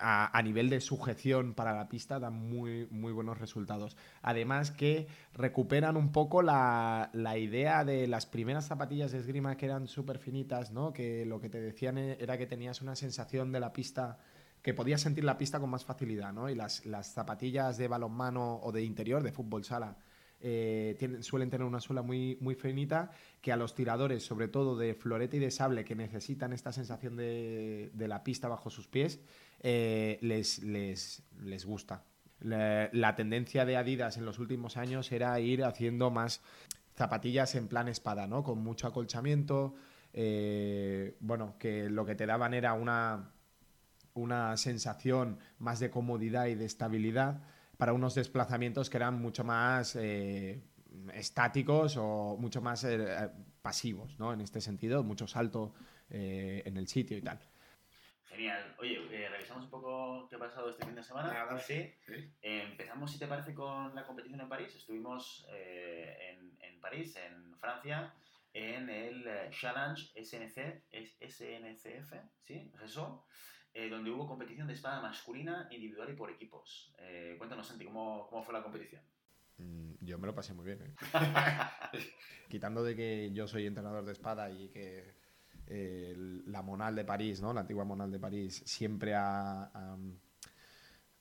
a, 0.00 0.42
nivel 0.42 0.70
de 0.70 0.80
sujeción 0.80 1.54
para 1.54 1.74
la 1.74 1.88
pista 1.88 2.18
dan 2.18 2.34
muy, 2.34 2.86
muy 2.90 3.12
buenos 3.12 3.38
resultados. 3.38 3.96
Además 4.22 4.70
que 4.70 5.06
recuperan 5.34 5.96
un 5.96 6.12
poco 6.12 6.42
la, 6.42 7.10
la 7.12 7.38
idea 7.38 7.84
de 7.84 8.06
las 8.06 8.26
primeras 8.26 8.66
zapatillas 8.66 9.12
de 9.12 9.18
esgrima 9.18 9.56
que 9.56 9.66
eran 9.66 9.86
súper 9.86 10.18
finitas, 10.18 10.70
¿no? 10.72 10.92
Que 10.92 11.24
lo 11.26 11.40
que 11.40 11.48
te 11.48 11.60
decían 11.60 11.98
e- 11.98 12.16
era 12.20 12.38
que 12.38 12.46
tenías 12.46 12.80
una 12.80 12.96
sensación 12.96 13.52
de 13.52 13.60
la 13.60 13.72
pista 13.72 14.18
que 14.62 14.74
podías 14.74 15.00
sentir 15.00 15.24
la 15.24 15.38
pista 15.38 15.58
con 15.58 15.70
más 15.70 15.84
facilidad, 15.84 16.32
¿no? 16.32 16.50
Y 16.50 16.54
las, 16.54 16.84
las 16.86 17.12
zapatillas 17.12 17.78
de 17.78 17.88
balonmano 17.88 18.60
o 18.62 18.72
de 18.72 18.82
interior, 18.82 19.22
de 19.22 19.32
fútbol 19.32 19.64
sala, 19.64 19.96
eh, 20.42 20.96
tienen- 20.98 21.22
suelen 21.22 21.50
tener 21.50 21.66
una 21.66 21.80
suela 21.80 22.02
muy, 22.02 22.36
muy 22.40 22.54
finita 22.54 23.10
que 23.40 23.52
a 23.52 23.56
los 23.56 23.74
tiradores, 23.74 24.24
sobre 24.24 24.48
todo 24.48 24.76
de 24.76 24.94
florete 24.94 25.36
y 25.36 25.40
de 25.40 25.50
sable, 25.50 25.84
que 25.84 25.94
necesitan 25.94 26.52
esta 26.52 26.72
sensación 26.72 27.16
de 27.16 27.90
la 27.94 28.22
pista 28.22 28.48
bajo 28.48 28.70
sus 28.70 28.86
pies, 28.86 29.20
eh, 29.62 30.18
les, 30.22 30.62
les, 30.62 31.22
les 31.38 31.64
gusta. 31.66 32.04
La, 32.40 33.14
tendencia 33.16 33.66
de 33.66 33.76
Adidas 33.76 34.16
en 34.16 34.24
los 34.24 34.38
últimos 34.38 34.78
años 34.78 35.12
era 35.12 35.38
ir 35.40 35.62
haciendo 35.64 36.10
más 36.10 36.40
zapatillas 36.96 37.54
en 37.54 37.68
plan 37.68 37.86
espada, 37.88 38.26
¿no? 38.26 38.42
Con 38.42 38.62
mucho 38.62 38.86
acolchamiento, 38.86 39.74
eh, 40.14 41.16
bueno, 41.20 41.56
que 41.58 41.90
lo 41.90 42.06
que 42.06 42.14
te 42.14 42.24
daban 42.24 42.54
era 42.54 42.72
una, 42.72 43.32
una 44.14 44.56
sensación 44.56 45.38
más 45.58 45.80
de 45.80 45.90
comodidad 45.90 46.46
y 46.46 46.54
de 46.54 46.64
estabilidad 46.64 47.42
para 47.76 47.92
unos 47.92 48.14
desplazamientos 48.14 48.88
que 48.88 48.96
eran 48.96 49.20
mucho 49.20 49.44
más 49.44 49.94
eh, 49.96 50.62
estáticos 51.12 51.98
o 51.98 52.38
mucho 52.38 52.62
más 52.62 52.86
pasivos, 53.60 54.18
¿no? 54.18 54.32
En 54.32 54.40
este 54.40 54.62
sentido, 54.62 55.04
mucho 55.04 55.26
salto 55.26 55.74
en 56.08 56.76
el 56.78 56.88
sitio 56.88 57.18
y 57.18 57.22
tal. 57.22 57.38
Genial. 58.30 58.74
Oye, 58.78 58.96
eh, 59.10 59.28
revisamos 59.28 59.64
un 59.64 59.70
poco 59.70 60.28
qué 60.28 60.36
ha 60.36 60.38
pasado 60.38 60.70
este 60.70 60.84
fin 60.86 60.94
de 60.94 61.02
semana. 61.02 61.32
Nada, 61.32 61.58
sí. 61.58 61.92
sí. 62.06 62.12
Eh, 62.42 62.62
empezamos, 62.70 63.10
si 63.10 63.18
te 63.18 63.26
parece, 63.26 63.52
con 63.54 63.94
la 63.94 64.06
competición 64.06 64.40
en 64.40 64.48
París. 64.48 64.74
Estuvimos 64.74 65.46
eh, 65.50 66.16
en, 66.30 66.56
en 66.60 66.80
París, 66.80 67.16
en 67.16 67.56
Francia, 67.58 68.14
en 68.54 68.88
el 68.88 69.26
eh, 69.26 69.50
Challenge 69.50 70.12
SNC, 70.14 70.82
es- 70.92 71.16
SNCF, 71.20 72.12
¿sí? 72.44 72.70
Eso, 72.84 73.26
eh, 73.74 73.88
donde 73.88 74.10
hubo 74.10 74.26
competición 74.28 74.68
de 74.68 74.74
espada 74.74 75.00
masculina, 75.00 75.66
individual 75.72 76.10
y 76.10 76.14
por 76.14 76.30
equipos. 76.30 76.94
Eh, 76.98 77.34
cuéntanos, 77.36 77.66
Santi, 77.66 77.84
¿cómo, 77.84 78.28
cómo 78.28 78.42
fue 78.44 78.54
la 78.54 78.62
competición? 78.62 79.02
Mm, 79.58 79.94
Yo 80.00 80.18
me 80.18 80.26
lo 80.28 80.34
pasé 80.34 80.54
muy 80.54 80.64
bien. 80.66 80.80
¿eh? 80.82 80.94
Quitando 82.48 82.82
de 82.82 82.94
que 82.96 83.30
yo 83.32 83.46
soy 83.48 83.66
entrenador 83.66 84.04
de 84.04 84.12
espada 84.12 84.50
y 84.50 84.68
que 84.70 85.14
la 85.70 86.62
Monal 86.62 86.94
de 86.96 87.04
París, 87.04 87.40
¿no? 87.40 87.52
la 87.52 87.60
antigua 87.60 87.84
Monal 87.84 88.10
de 88.10 88.18
París, 88.18 88.62
siempre 88.66 89.14
ha, 89.14 89.70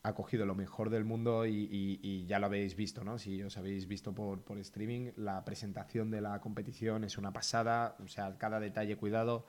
ha- 0.03 0.13
cogido 0.15 0.46
lo 0.46 0.56
mejor 0.56 0.89
del 0.89 1.06
mundo 1.06 1.46
y, 1.46 2.25
ya 2.27 2.39
lo 2.39 2.48
habéis 2.48 2.75
visto, 2.75 3.03
¿no? 3.03 3.20
Si 3.20 3.44
os 3.44 3.58
habéis 3.58 3.88
visto 3.88 4.13
por, 4.13 4.44
por 4.44 4.58
streaming, 4.58 5.12
la 5.18 5.46
presentación 5.46 6.10
de 6.10 6.22
la 6.22 6.39
competición 6.41 7.03
es 7.03 7.18
una 7.18 7.32
pasada, 7.32 7.96
o 8.03 8.08
sea, 8.08 8.36
cada 8.38 8.60
detalle 8.60 8.98
cuidado, 8.98 9.46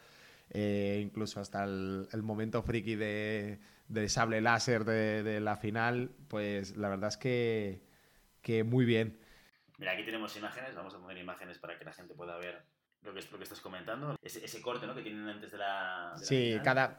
eh, 0.51 1.01
incluso 1.03 1.41
hasta 1.41 1.65
el, 1.65 2.09
el 2.13 2.23
momento 2.23 2.63
friki 2.63 2.95
de, 2.95 3.59
de 3.89 4.09
sable 4.09 4.41
láser 4.43 4.85
de, 4.85 5.23
de 5.23 5.41
la 5.41 5.57
final, 5.57 6.11
pues 6.29 6.77
la 6.77 6.89
verdad 6.91 7.09
es 7.09 7.17
que, 7.17 7.81
que 8.43 8.63
muy 8.63 8.85
bien. 8.85 9.19
Mira, 9.79 9.93
aquí 9.93 10.05
tenemos 10.05 10.37
imágenes, 10.37 10.75
vamos 10.75 10.95
a 10.95 10.99
poner 10.99 11.17
imágenes 11.17 11.59
para 11.59 11.79
que 11.79 11.87
la 11.87 11.93
gente 11.93 12.15
pueda 12.15 12.37
ver 12.37 12.63
lo 13.03 13.15
que, 13.15 13.21
lo 13.31 13.39
que 13.39 13.45
estás 13.45 13.61
comentando, 13.61 14.17
ese, 14.23 14.45
ese 14.45 14.61
corte 14.61 14.87
¿no? 14.87 14.95
que 14.95 15.03
tienen 15.03 15.27
antes 15.27 15.51
de 15.51 15.59
la... 15.59 16.15
de 16.19 16.25
Sí, 16.25 16.59
cada. 16.63 16.97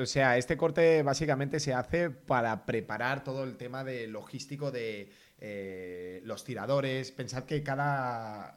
O 0.00 0.06
sea, 0.06 0.36
este 0.36 0.56
corte 0.56 1.02
básicamente 1.02 1.58
se 1.58 1.74
hace 1.74 2.10
para 2.10 2.64
preparar 2.64 3.24
todo 3.24 3.44
el 3.44 3.56
tema 3.56 3.82
de 3.82 4.06
logístico 4.06 4.70
de 4.70 5.12
eh, 5.38 6.20
los 6.24 6.44
tiradores. 6.44 7.10
Pensad 7.12 7.44
que 7.44 7.62
cada. 7.62 8.56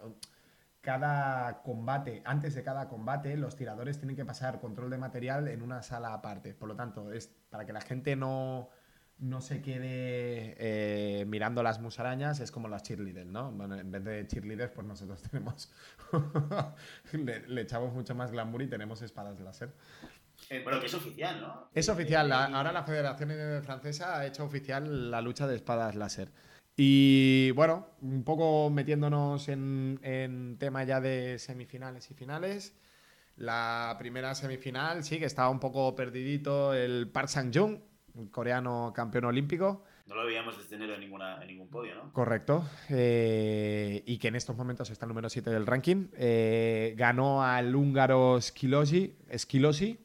Cada 0.82 1.64
combate, 1.64 2.22
antes 2.26 2.54
de 2.54 2.62
cada 2.62 2.88
combate, 2.88 3.36
los 3.38 3.56
tiradores 3.56 3.98
tienen 3.98 4.16
que 4.16 4.24
pasar 4.24 4.60
control 4.60 4.92
de 4.92 5.00
material 5.00 5.48
en 5.48 5.64
una 5.64 5.82
sala 5.82 6.14
aparte. 6.14 6.54
Por 6.54 6.68
lo 6.68 6.76
tanto, 6.76 7.12
es 7.12 7.28
para 7.50 7.66
que 7.66 7.74
la 7.74 7.82
gente 7.82 8.16
no, 8.16 8.70
no 9.18 9.40
se 9.42 9.62
quede 9.62 10.56
eh, 10.60 11.26
mirando 11.28 11.64
las 11.64 11.80
musarañas, 11.80 12.40
es 12.42 12.52
como 12.52 12.68
las 12.68 12.84
cheerleaders, 12.84 13.30
¿no? 13.30 13.52
Bueno, 13.52 13.76
en 13.76 13.90
vez 13.92 14.04
de 14.04 14.28
cheerleaders, 14.28 14.72
pues 14.74 14.86
nosotros 14.86 15.22
tenemos. 15.32 15.72
le, 17.14 17.48
le 17.48 17.62
echamos 17.62 17.94
mucho 17.94 18.14
más 18.16 18.32
glamour 18.32 18.62
y 18.62 18.68
tenemos 18.68 19.02
espadas 19.02 19.40
láser. 19.40 19.74
Eh, 20.50 20.62
bueno, 20.64 20.80
que 20.80 20.88
es 20.88 20.94
oficial, 20.94 21.40
¿no? 21.42 21.70
Es 21.74 21.88
oficial, 21.90 22.28
la- 22.30 22.48
Eh, 22.50 22.52
ahora 22.54 22.72
la 22.72 22.84
Federación 22.84 23.64
Francesa 23.64 24.18
ha 24.20 24.26
hecho 24.26 24.44
oficial 24.44 25.10
la 25.10 25.22
lucha 25.22 25.48
de 25.48 25.56
espadas 25.56 25.96
láser. 25.96 26.32
Y 26.78 27.52
bueno, 27.52 27.88
un 28.02 28.24
poco 28.26 28.70
metiéndonos 28.70 29.48
en, 29.48 29.98
en 30.04 30.58
tema 30.60 30.84
ya 30.84 31.00
de 31.00 31.40
semifinales 31.40 32.12
y 32.12 32.14
finales. 32.16 32.74
La 33.38 33.96
primera 33.98 34.36
semifinal, 34.36 35.04
sí, 35.06 35.20
que 35.20 35.26
estaba 35.26 35.50
un 35.50 35.60
poco 35.62 35.96
perdidito 35.96 36.74
el 36.74 37.10
Park 37.10 37.30
Sang-jung, 37.30 37.80
el 38.18 38.30
coreano 38.32 38.92
campeón 38.96 39.26
olímpico. 39.26 39.84
No 40.08 40.16
lo 40.16 40.26
veíamos 40.26 40.58
desde 40.58 40.76
enero 40.76 40.94
en, 40.94 41.00
ninguna, 41.02 41.42
en 41.42 41.48
ningún 41.48 41.68
podio, 41.68 41.96
¿no? 41.96 42.14
Correcto. 42.14 42.64
eh, 42.90 44.04
y 44.06 44.18
que 44.20 44.28
en 44.28 44.36
estos 44.36 44.56
momentos 44.56 44.90
está 44.90 45.06
el 45.06 45.10
número 45.10 45.30
7 45.30 45.50
del 45.50 45.66
ranking. 45.66 46.08
Eh, 46.18 46.94
ganó 46.98 47.44
al 47.44 47.76
húngaro 47.76 48.40
Skilosi, 48.40 49.18
Skilosi 49.36 50.00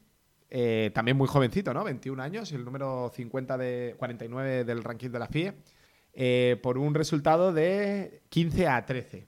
eh, 0.49 0.91
también 0.93 1.17
muy 1.17 1.27
jovencito, 1.27 1.73
¿no? 1.73 1.83
21 1.83 2.21
años, 2.21 2.51
el 2.51 2.65
número 2.65 3.09
50 3.13 3.57
de 3.57 3.95
49 3.97 4.65
del 4.65 4.83
ranking 4.83 5.09
de 5.09 5.19
la 5.19 5.27
FIE, 5.27 6.57
por 6.61 6.77
un 6.77 6.93
resultado 6.93 7.53
de 7.53 8.23
15 8.29 8.67
a 8.67 8.85
13. 8.85 9.27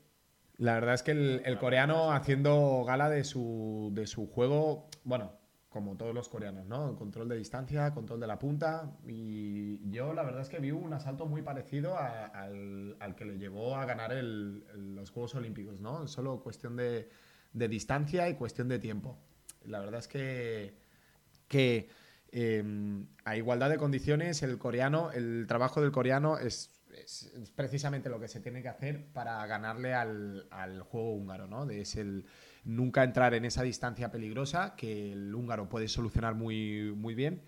La 0.57 0.73
verdad 0.73 0.95
es 0.95 1.03
que 1.03 1.11
el, 1.11 1.41
el 1.45 1.57
coreano 1.57 2.11
haciendo 2.11 2.83
gala 2.85 3.09
de 3.09 3.23
su, 3.23 3.91
de 3.93 4.05
su 4.05 4.27
juego, 4.27 4.89
bueno, 5.03 5.31
como 5.73 5.97
todos 5.97 6.13
los 6.13 6.29
coreanos, 6.29 6.67
¿no? 6.67 6.95
Control 6.95 7.27
de 7.27 7.35
distancia, 7.35 7.91
control 7.93 8.19
de 8.19 8.27
la 8.27 8.37
punta. 8.39 8.95
Y 9.07 9.89
yo 9.89 10.13
la 10.13 10.21
verdad 10.23 10.41
es 10.41 10.49
que 10.49 10.59
vi 10.59 10.69
un 10.71 10.93
asalto 10.93 11.25
muy 11.25 11.41
parecido 11.41 11.97
a- 11.97 12.27
al, 12.27 12.95
al 12.99 13.15
que 13.15 13.25
le 13.25 13.37
llevó 13.39 13.75
a 13.75 13.85
ganar 13.85 14.13
el- 14.13 14.63
el- 14.73 14.95
los 14.95 15.09
Juegos 15.09 15.33
Olímpicos, 15.35 15.81
¿no? 15.81 16.07
Solo 16.07 16.41
cuestión 16.41 16.75
de, 16.77 17.09
de 17.51 17.67
distancia 17.67 18.29
y 18.29 18.35
cuestión 18.35 18.67
de 18.69 18.77
tiempo. 18.79 19.17
La 19.65 19.79
verdad 19.79 19.99
es 19.99 20.07
que, 20.07 20.75
que 21.47 21.89
eh, 22.31 22.63
a 23.25 23.35
igualdad 23.35 23.69
de 23.69 23.77
condiciones, 23.77 24.43
el 24.43 24.57
coreano, 24.59 25.11
el 25.11 25.45
trabajo 25.47 25.81
del 25.81 25.91
coreano 25.91 26.37
es, 26.37 26.69
es- 27.03 27.31
es 27.35 27.49
precisamente 27.51 28.09
lo 28.09 28.19
que 28.19 28.27
se 28.27 28.39
tiene 28.39 28.61
que 28.61 28.69
hacer 28.69 29.07
para 29.11 29.45
ganarle 29.47 29.93
al, 29.95 30.47
al 30.51 30.81
juego 30.83 31.13
húngaro, 31.13 31.47
¿no? 31.47 31.67
Es 31.69 31.95
el 31.95 32.25
nunca 32.65 33.03
entrar 33.03 33.33
en 33.33 33.45
esa 33.45 33.63
distancia 33.63 34.11
peligrosa 34.11 34.75
que 34.75 35.11
el 35.13 35.33
húngaro 35.35 35.67
puede 35.69 35.87
solucionar 35.87 36.35
muy, 36.35 36.93
muy 36.95 37.13
bien 37.15 37.41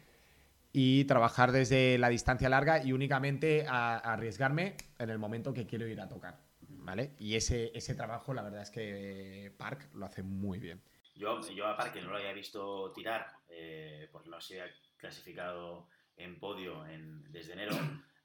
y 0.74 1.06
trabajar 1.06 1.52
desde 1.52 1.98
la 1.98 2.10
distancia 2.10 2.50
larga 2.50 2.84
y 2.84 2.92
únicamente 2.92 3.66
a- 3.68 3.96
a 3.98 4.14
arriesgarme 4.14 4.76
en 5.00 5.10
el 5.10 5.18
momento 5.18 5.54
que 5.54 5.66
quiero 5.66 5.88
ir 5.88 6.02
a 6.02 6.10
tocar, 6.10 6.38
¿vale? 6.70 7.12
Y 7.18 7.36
ese, 7.36 7.72
ese 7.74 7.96
trabajo, 7.96 8.34
la 8.34 8.42
verdad 8.44 8.62
es 8.62 8.72
que 8.72 9.54
Park 9.58 9.90
lo 9.94 10.06
hace 10.06 10.22
muy 10.24 10.60
bien. 10.60 10.82
Yo, 11.16 11.40
yo 11.50 11.66
aparte 11.68 12.02
no 12.02 12.10
lo 12.10 12.18
había 12.18 12.34
visto 12.34 12.92
tirar, 12.92 13.26
eh, 13.50 14.10
porque 14.12 14.30
no 14.30 14.42
se 14.42 14.62
ha 14.62 14.66
clasificado 14.98 15.88
en 16.18 16.38
podio 16.40 16.84
desde 17.30 17.54
enero. 17.54 17.74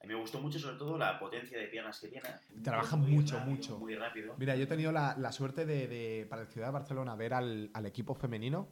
A 0.02 0.06
mí 0.06 0.14
me 0.14 0.20
gustó 0.20 0.40
mucho, 0.40 0.58
sobre 0.58 0.76
todo, 0.76 0.96
la 0.96 1.18
potencia 1.18 1.58
de 1.58 1.66
piernas 1.66 2.00
que 2.00 2.08
tiene. 2.08 2.28
Trabaja 2.64 2.96
Muy 2.96 3.10
mucho, 3.12 3.36
rápido, 3.36 3.54
mucho. 3.56 3.78
Muy 3.78 3.94
rápido. 3.94 4.34
Mira, 4.38 4.56
yo 4.56 4.64
he 4.64 4.66
tenido 4.66 4.92
la, 4.92 5.14
la 5.18 5.30
suerte 5.30 5.66
de, 5.66 5.88
de, 5.88 6.26
para 6.28 6.42
el 6.42 6.48
Ciudad 6.48 6.68
de 6.68 6.72
Barcelona, 6.72 7.14
ver 7.16 7.34
al, 7.34 7.70
al 7.74 7.86
equipo 7.86 8.14
femenino 8.14 8.66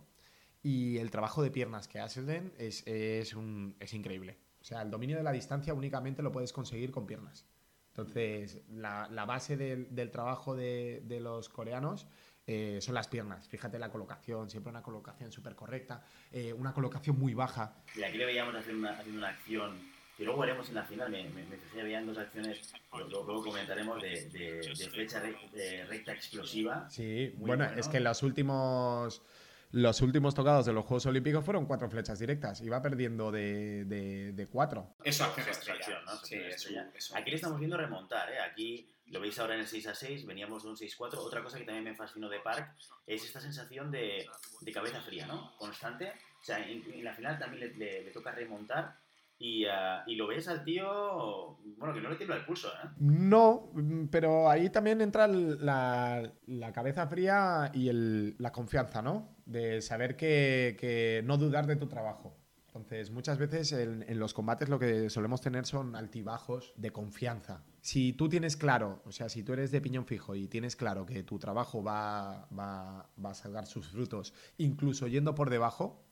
y 0.62 0.96
el 0.98 1.10
trabajo 1.10 1.42
de 1.42 1.50
piernas 1.50 1.86
que 1.86 2.00
hacen 2.00 2.52
es, 2.58 2.82
es, 2.86 3.34
un- 3.34 3.76
es 3.78 3.92
increíble. 3.92 4.38
O 4.60 4.64
sea, 4.64 4.80
el 4.82 4.90
dominio 4.90 5.18
de 5.18 5.22
la 5.22 5.32
distancia 5.32 5.74
únicamente 5.74 6.22
lo 6.22 6.32
puedes 6.32 6.52
conseguir 6.52 6.90
con 6.90 7.06
piernas. 7.06 7.44
Entonces, 7.90 8.62
la, 8.70 9.08
la 9.10 9.24
base 9.26 9.56
del, 9.56 9.94
del 9.94 10.10
trabajo 10.10 10.54
de, 10.56 11.02
de 11.04 11.20
los 11.20 11.48
coreanos 11.48 12.06
eh, 12.46 12.78
son 12.80 12.94
las 12.94 13.08
piernas. 13.08 13.48
Fíjate 13.48 13.78
la 13.78 13.90
colocación, 13.90 14.48
siempre 14.48 14.70
una 14.70 14.82
colocación 14.82 15.30
súper 15.30 15.54
correcta, 15.54 16.02
eh, 16.32 16.52
una 16.54 16.72
colocación 16.72 17.18
muy 17.18 17.34
baja. 17.34 17.74
Y 17.94 18.02
aquí 18.02 18.16
le 18.16 18.24
veíamos 18.24 18.54
hacer 18.54 18.74
una, 18.74 18.90
haciendo 18.92 19.18
una 19.18 19.28
acción 19.28 19.78
que 20.18 20.24
luego 20.24 20.40
veremos 20.40 20.68
en 20.68 20.74
la 20.74 20.84
final. 20.84 21.08
Me, 21.10 21.22
me, 21.30 21.44
me 21.44 21.56
fijé, 21.56 21.82
veían 21.82 22.04
dos 22.06 22.18
acciones, 22.18 22.74
luego 22.92 23.42
comentaremos, 23.44 24.02
de, 24.02 24.28
de, 24.30 24.50
de 24.76 24.90
flecha 24.90 25.20
re- 25.20 25.38
de 25.54 25.86
recta 25.86 26.12
explosiva. 26.12 26.90
Sí, 26.90 27.32
bueno, 27.36 27.64
bueno. 27.64 27.80
es 27.80 27.88
que 27.88 28.00
los 28.00 28.22
últimos, 28.24 29.22
los 29.70 30.00
últimos 30.02 30.34
tocados 30.34 30.66
de 30.66 30.72
los 30.72 30.84
Juegos 30.84 31.06
Olímpicos 31.06 31.44
fueron 31.44 31.66
cuatro 31.66 31.88
flechas 31.88 32.18
directas. 32.18 32.60
Iba 32.62 32.82
perdiendo 32.82 33.30
de, 33.30 33.84
de, 33.84 34.32
de 34.32 34.46
cuatro. 34.48 34.96
Eso 35.04 35.24
estrella. 35.36 35.78
acción, 35.78 36.04
¿no? 36.04 36.12
Sí, 36.16 36.34
acción 36.34 36.42
es 36.48 36.54
estrella. 36.56 36.82
un- 36.90 36.96
es 36.96 37.10
un- 37.10 37.16
Aquí 37.16 37.30
le 37.30 37.36
estamos 37.36 37.58
viendo 37.60 37.76
remontar, 37.76 38.30
¿eh? 38.32 38.40
Aquí 38.40 38.92
lo 39.06 39.20
veis 39.20 39.38
ahora 39.38 39.54
en 39.54 39.60
el 39.60 39.66
6 39.68 39.86
a 39.86 39.94
6, 39.94 40.26
veníamos 40.26 40.64
de 40.64 40.68
un 40.70 40.76
6-4. 40.76 41.14
Otra 41.18 41.42
cosa 41.44 41.58
que 41.58 41.64
también 41.64 41.84
me 41.84 41.94
fascinó 41.94 42.28
de 42.28 42.40
Park 42.40 42.74
es 43.06 43.24
esta 43.24 43.40
sensación 43.40 43.90
de, 43.90 44.26
de 44.62 44.72
cabeza 44.72 45.00
fría, 45.00 45.26
¿no? 45.26 45.56
Constante. 45.56 46.12
O 46.40 46.44
sea, 46.44 46.58
en, 46.68 46.82
en 46.92 47.04
la 47.04 47.14
final 47.14 47.38
también 47.38 47.68
le, 47.68 47.74
le- 47.76 48.04
le 48.04 48.10
toca 48.10 48.32
remontar 48.32 48.96
y, 49.38 49.64
ah, 49.66 50.02
y 50.06 50.16
lo 50.16 50.26
ves 50.26 50.48
al 50.48 50.64
tío, 50.64 51.58
bueno, 51.76 51.94
que 51.94 52.00
no 52.00 52.10
le 52.10 52.16
tiembla 52.16 52.36
el 52.36 52.44
pulso, 52.44 52.68
¿eh? 52.68 52.88
No, 52.98 53.70
mm, 53.72 54.06
pero 54.06 54.50
ahí 54.50 54.68
también 54.70 55.00
entra 55.00 55.28
la, 55.28 56.32
cabeza 56.74 57.06
fría 57.06 57.70
y 57.72 57.88
el- 57.88 58.34
la 58.38 58.50
confianza, 58.50 59.00
¿no? 59.00 59.36
De 59.46 59.80
saber 59.80 60.16
que, 60.16 61.22
no 61.24 61.36
dudar 61.38 61.66
de 61.66 61.76
tu 61.76 61.86
trabajo. 61.86 62.36
Entonces, 62.66 63.10
muchas 63.10 63.38
veces 63.38 63.72
en, 63.72 64.18
los 64.18 64.34
combates 64.34 64.68
lo 64.68 64.78
que 64.78 65.08
solemos 65.10 65.40
tener 65.40 65.66
son 65.66 65.96
altibajos 65.96 66.72
de 66.76 66.90
confianza. 66.92 67.64
Si 67.80 68.12
tú 68.12 68.28
tienes 68.28 68.56
claro, 68.56 69.02
o 69.04 69.10
sea, 69.12 69.28
si 69.28 69.42
tú 69.42 69.52
eres 69.52 69.70
de 69.70 69.80
piñón 69.80 70.04
fijo 70.04 70.34
y 70.34 70.48
tienes 70.48 70.76
claro 70.76 71.06
que 71.06 71.22
tu 71.22 71.38
trabajo 71.38 71.82
va, 71.82 72.46
va, 72.56 73.08
va 73.24 73.30
a 73.30 73.34
sacar 73.34 73.66
sus 73.66 73.88
frutos, 73.88 74.34
incluso 74.58 75.08
yendo 75.08 75.34
por 75.34 75.50
debajo, 75.50 76.07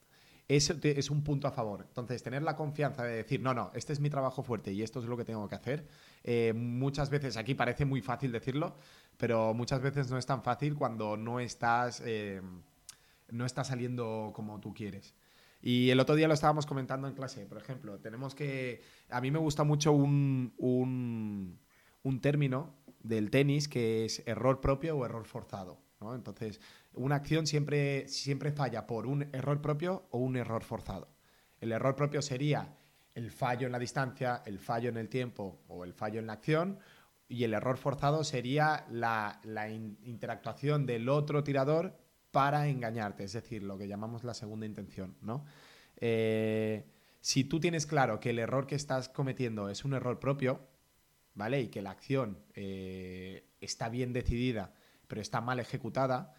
eso 0.48 0.74
es 0.82 1.10
un 1.10 1.24
punto 1.24 1.48
a 1.48 1.50
favor. 1.50 1.84
Entonces, 1.88 2.22
tener 2.22 2.42
la 2.42 2.54
confianza 2.56 3.02
de 3.04 3.16
decir, 3.16 3.40
no, 3.40 3.52
no, 3.54 3.70
este 3.74 3.92
es 3.92 4.00
mi 4.00 4.10
trabajo 4.10 4.42
fuerte 4.42 4.72
y 4.72 4.82
esto 4.82 5.00
es 5.00 5.06
lo 5.06 5.16
que 5.16 5.24
tengo 5.24 5.48
que 5.48 5.54
hacer. 5.56 5.86
eh, 6.24 6.52
muchas 6.54 7.10
veces, 7.10 7.36
aquí 7.36 7.54
parece 7.54 7.84
muy 7.84 8.00
fácil 8.00 8.32
decirlo, 8.32 8.76
pero 9.16 9.54
muchas 9.54 9.80
veces 9.80 10.10
no 10.10 10.18
es 10.18 10.26
tan 10.26 10.42
fácil 10.42 10.74
cuando 10.76 11.16
no 11.16 11.40
estás, 11.40 12.02
eh, 12.04 12.40
no 13.30 13.44
está 13.44 13.64
saliendo 13.64 14.32
como 14.34 14.60
tú 14.60 14.72
quieres. 14.74 15.14
Y 15.62 15.90
el 15.90 15.98
otro 16.00 16.14
día 16.14 16.28
lo 16.28 16.34
estábamos 16.34 16.66
comentando 16.66 17.08
en 17.08 17.14
clase, 17.14 17.46
por 17.46 17.58
ejemplo, 17.58 17.98
tenemos 17.98 18.34
que... 18.34 18.82
A 19.10 19.20
mí 19.20 19.30
me 19.30 19.38
gusta 19.38 19.64
mucho 19.64 19.92
un, 19.92 20.54
un, 20.58 21.58
un 22.02 22.20
término 22.20 22.74
del 23.02 23.30
tenis 23.30 23.66
que 23.68 24.04
es 24.04 24.22
error 24.26 24.60
propio 24.60 24.96
o 24.96 25.04
error 25.04 25.24
forzado. 25.24 25.78
¿no? 26.00 26.14
Entonces, 26.14 26.60
una 26.96 27.16
acción 27.16 27.46
siempre, 27.46 28.08
siempre 28.08 28.52
falla 28.52 28.86
por 28.86 29.06
un 29.06 29.22
error 29.32 29.60
propio 29.60 30.06
o 30.10 30.18
un 30.18 30.36
error 30.36 30.62
forzado. 30.62 31.08
El 31.60 31.72
error 31.72 31.94
propio 31.94 32.22
sería 32.22 32.76
el 33.14 33.30
fallo 33.30 33.66
en 33.66 33.72
la 33.72 33.78
distancia, 33.78 34.42
el 34.44 34.58
fallo 34.58 34.88
en 34.88 34.96
el 34.96 35.08
tiempo 35.08 35.62
o 35.68 35.84
el 35.84 35.94
fallo 35.94 36.18
en 36.20 36.26
la 36.26 36.34
acción. 36.34 36.78
Y 37.28 37.44
el 37.44 37.54
error 37.54 37.76
forzado 37.76 38.22
sería 38.24 38.86
la, 38.90 39.40
la 39.42 39.68
in- 39.68 39.98
interactuación 40.04 40.86
del 40.86 41.08
otro 41.08 41.42
tirador 41.42 41.98
para 42.30 42.68
engañarte, 42.68 43.24
es 43.24 43.32
decir, 43.32 43.62
lo 43.62 43.78
que 43.78 43.88
llamamos 43.88 44.22
la 44.22 44.34
segunda 44.34 44.66
intención, 44.66 45.16
¿no? 45.22 45.44
Eh, 45.96 46.84
si 47.20 47.44
tú 47.44 47.58
tienes 47.58 47.86
claro 47.86 48.20
que 48.20 48.30
el 48.30 48.38
error 48.38 48.66
que 48.66 48.74
estás 48.74 49.08
cometiendo 49.08 49.70
es 49.70 49.84
un 49.84 49.94
error 49.94 50.20
propio, 50.20 50.60
¿vale? 51.34 51.60
Y 51.62 51.68
que 51.68 51.82
la 51.82 51.90
acción 51.90 52.38
eh, 52.54 53.48
está 53.60 53.88
bien 53.88 54.12
decidida, 54.12 54.74
pero 55.08 55.20
está 55.20 55.40
mal 55.40 55.58
ejecutada, 55.58 56.34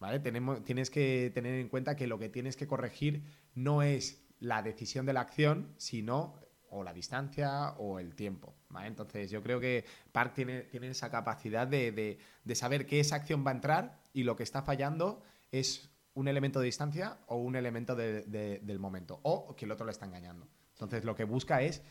¿vale? 0.00 0.20
Tenemos, 0.20 0.64
tienes 0.64 0.90
que 0.90 1.30
tener 1.34 1.54
en 1.54 1.68
cuenta 1.68 1.96
que 1.96 2.06
lo 2.06 2.18
que 2.18 2.28
tienes 2.28 2.56
que 2.56 2.66
corregir 2.66 3.24
no 3.54 3.82
es 3.82 4.24
la 4.40 4.62
decisión 4.62 5.06
de 5.06 5.12
la 5.12 5.20
acción, 5.22 5.74
sino 5.76 6.34
o 6.70 6.84
la 6.84 6.92
distancia 6.92 7.70
o 7.78 7.98
el 7.98 8.14
tiempo. 8.14 8.54
Entonces 8.84 9.30
yo 9.30 9.42
creo 9.42 9.58
que 9.58 9.84
Park 10.12 10.34
tiene, 10.34 10.60
tiene 10.62 10.88
esa 10.88 11.10
capacidad 11.10 11.66
de, 11.66 11.92
de- 11.92 12.18
de 12.44 12.54
saber 12.54 12.86
que 12.86 13.00
esa 13.00 13.16
acción 13.16 13.44
va 13.44 13.50
a 13.50 13.54
entrar 13.54 13.98
y 14.12 14.22
lo 14.24 14.36
que 14.36 14.42
está 14.42 14.62
fallando 14.62 15.22
es 15.50 15.88
un 16.14 16.28
elemento 16.28 16.60
de 16.60 16.66
distancia 16.66 17.18
o 17.26 17.36
un 17.36 17.56
elemento 17.56 17.96
de- 17.96 18.22
de- 18.22 18.58
del 18.58 18.78
momento, 18.78 19.18
o 19.22 19.54
que 19.56 19.64
el 19.64 19.70
otro 19.72 19.86
le 19.86 19.92
está 19.92 20.04
engañando. 20.04 20.46
Entonces 20.74 21.04
lo 21.04 21.14
que 21.14 21.24
busca 21.24 21.62
es 21.62 21.82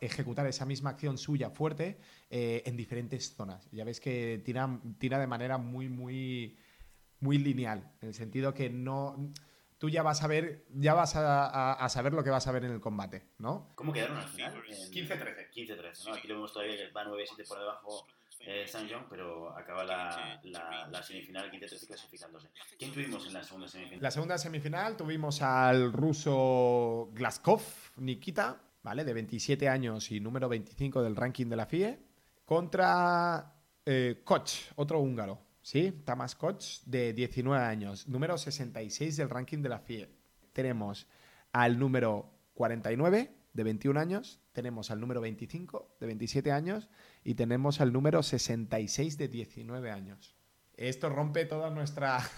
ejecutar 0.00 0.46
esa 0.46 0.64
misma 0.64 0.90
acción 0.90 1.18
suya 1.18 1.50
fuerte 1.50 1.98
eh, 2.30 2.62
en 2.64 2.76
diferentes 2.76 3.34
zonas. 3.34 3.68
Ya 3.72 3.84
ves 3.84 3.98
que 3.98 4.40
tira, 4.44 4.80
tira 4.98 5.18
de 5.18 5.26
manera 5.26 5.58
muy, 5.58 5.88
muy, 5.88 6.56
muy 7.24 7.38
lineal, 7.38 7.90
en 8.02 8.08
el 8.08 8.14
sentido 8.14 8.52
que 8.52 8.68
no 8.68 9.32
tú 9.78 9.88
ya 9.88 10.02
vas 10.02 10.22
a 10.22 10.28
ver, 10.28 10.64
ya 10.70 10.94
vas 10.94 11.14
a, 11.16 11.86
saber 11.88 12.12
lo 12.12 12.22
que 12.22 12.30
vas 12.30 12.46
a 12.46 12.52
ver 12.52 12.64
en 12.64 12.72
el 12.72 12.80
combate, 12.80 13.22
¿no? 13.38 13.72
¿Cómo 13.74 13.92
quedaron 13.92 14.16
al 14.16 14.28
final? 14.28 14.54
15-13. 14.62 15.50
15-13, 15.52 16.04
¿no? 16.06 16.14
Aquí 16.14 16.28
lo 16.28 16.34
vemos 16.36 16.52
todavía 16.52 16.76
que 16.76 16.90
va 16.92 17.04
9-7 17.04 17.48
por 17.48 17.58
debajo 17.58 18.06
eh, 18.40 18.66
San 18.66 18.88
John, 18.88 19.06
pero 19.08 19.50
acaba 19.56 19.84
la, 19.84 20.40
la, 20.90 21.02
semifinal 21.02 21.50
15-13 21.50 21.86
clasificándose. 21.86 22.48
¿Quién 22.78 22.92
tuvimos 22.92 23.26
en 23.26 23.32
la 23.34 23.42
segunda 23.42 23.68
semifinal? 23.68 24.02
La 24.02 24.10
segunda 24.10 24.38
semifinal 24.38 24.96
tuvimos 24.96 25.42
al 25.42 25.92
ruso 25.92 27.10
Glaskov, 27.12 27.62
Nikita, 27.96 28.60
¿vale? 28.82 29.04
De 29.04 29.12
27 29.12 29.68
años 29.68 30.10
y 30.10 30.20
número 30.20 30.48
25 30.48 31.02
del 31.02 31.16
ranking 31.16 31.46
de 31.46 31.56
la 31.56 31.66
FIE, 31.66 31.98
contra 32.44 33.54
eh, 33.84 34.22
Koch, 34.24 34.72
otro 34.76 35.00
húngaro, 35.00 35.43
¿sí? 35.64 35.90
Tamas 36.04 36.36
Koch, 36.36 36.82
de 36.84 37.14
19 37.14 37.64
años, 37.64 38.06
número 38.06 38.36
66 38.38 39.16
del 39.16 39.30
ranking 39.30 39.62
de 39.62 39.70
la 39.70 39.80
FIE. 39.80 40.08
Tenemos 40.52 41.08
al 41.52 41.78
número 41.78 42.30
49, 42.52 43.34
de 43.54 43.64
21 43.64 43.98
años, 43.98 44.40
tenemos 44.52 44.90
al 44.90 45.00
número 45.00 45.20
25, 45.22 45.96
de 45.98 46.06
27 46.06 46.52
años, 46.52 46.88
y 47.24 47.34
tenemos 47.34 47.80
al 47.80 47.92
número 47.92 48.22
66, 48.22 49.16
de 49.16 49.28
19 49.28 49.90
años. 49.90 50.36
Esto 50.76 51.08
rompe 51.08 51.46
toda 51.46 51.70
nuestra... 51.70 52.20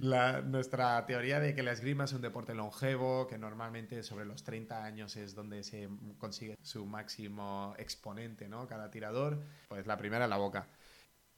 nuestra 0.00 1.04
teoría 1.04 1.40
de 1.40 1.54
que 1.54 1.62
la 1.62 1.72
esgrima 1.72 2.04
es 2.04 2.12
un 2.14 2.22
deporte 2.22 2.54
longevo, 2.54 3.26
que 3.26 3.36
normalmente 3.36 4.02
sobre 4.02 4.24
los 4.24 4.44
30 4.44 4.82
años 4.82 5.16
es 5.16 5.34
donde 5.34 5.62
se 5.62 5.90
consigue 6.18 6.56
su 6.62 6.86
máximo 6.86 7.74
exponente, 7.78 8.48
¿no? 8.48 8.66
Cada 8.66 8.90
tirador, 8.90 9.42
pues 9.68 9.86
la 9.86 9.98
primera 9.98 10.24
en 10.24 10.30
la 10.30 10.38
boca. 10.38 10.68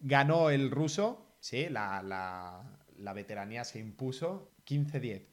Ganó 0.03 0.51
el 0.51 0.71
ruso, 0.73 1.37
sí, 1.39 1.69
la, 1.69 2.03
la, 2.03 3.13
veteranía 3.13 3.65
se 3.65 3.79
impuso 3.79 4.53
15-10. 4.67 5.27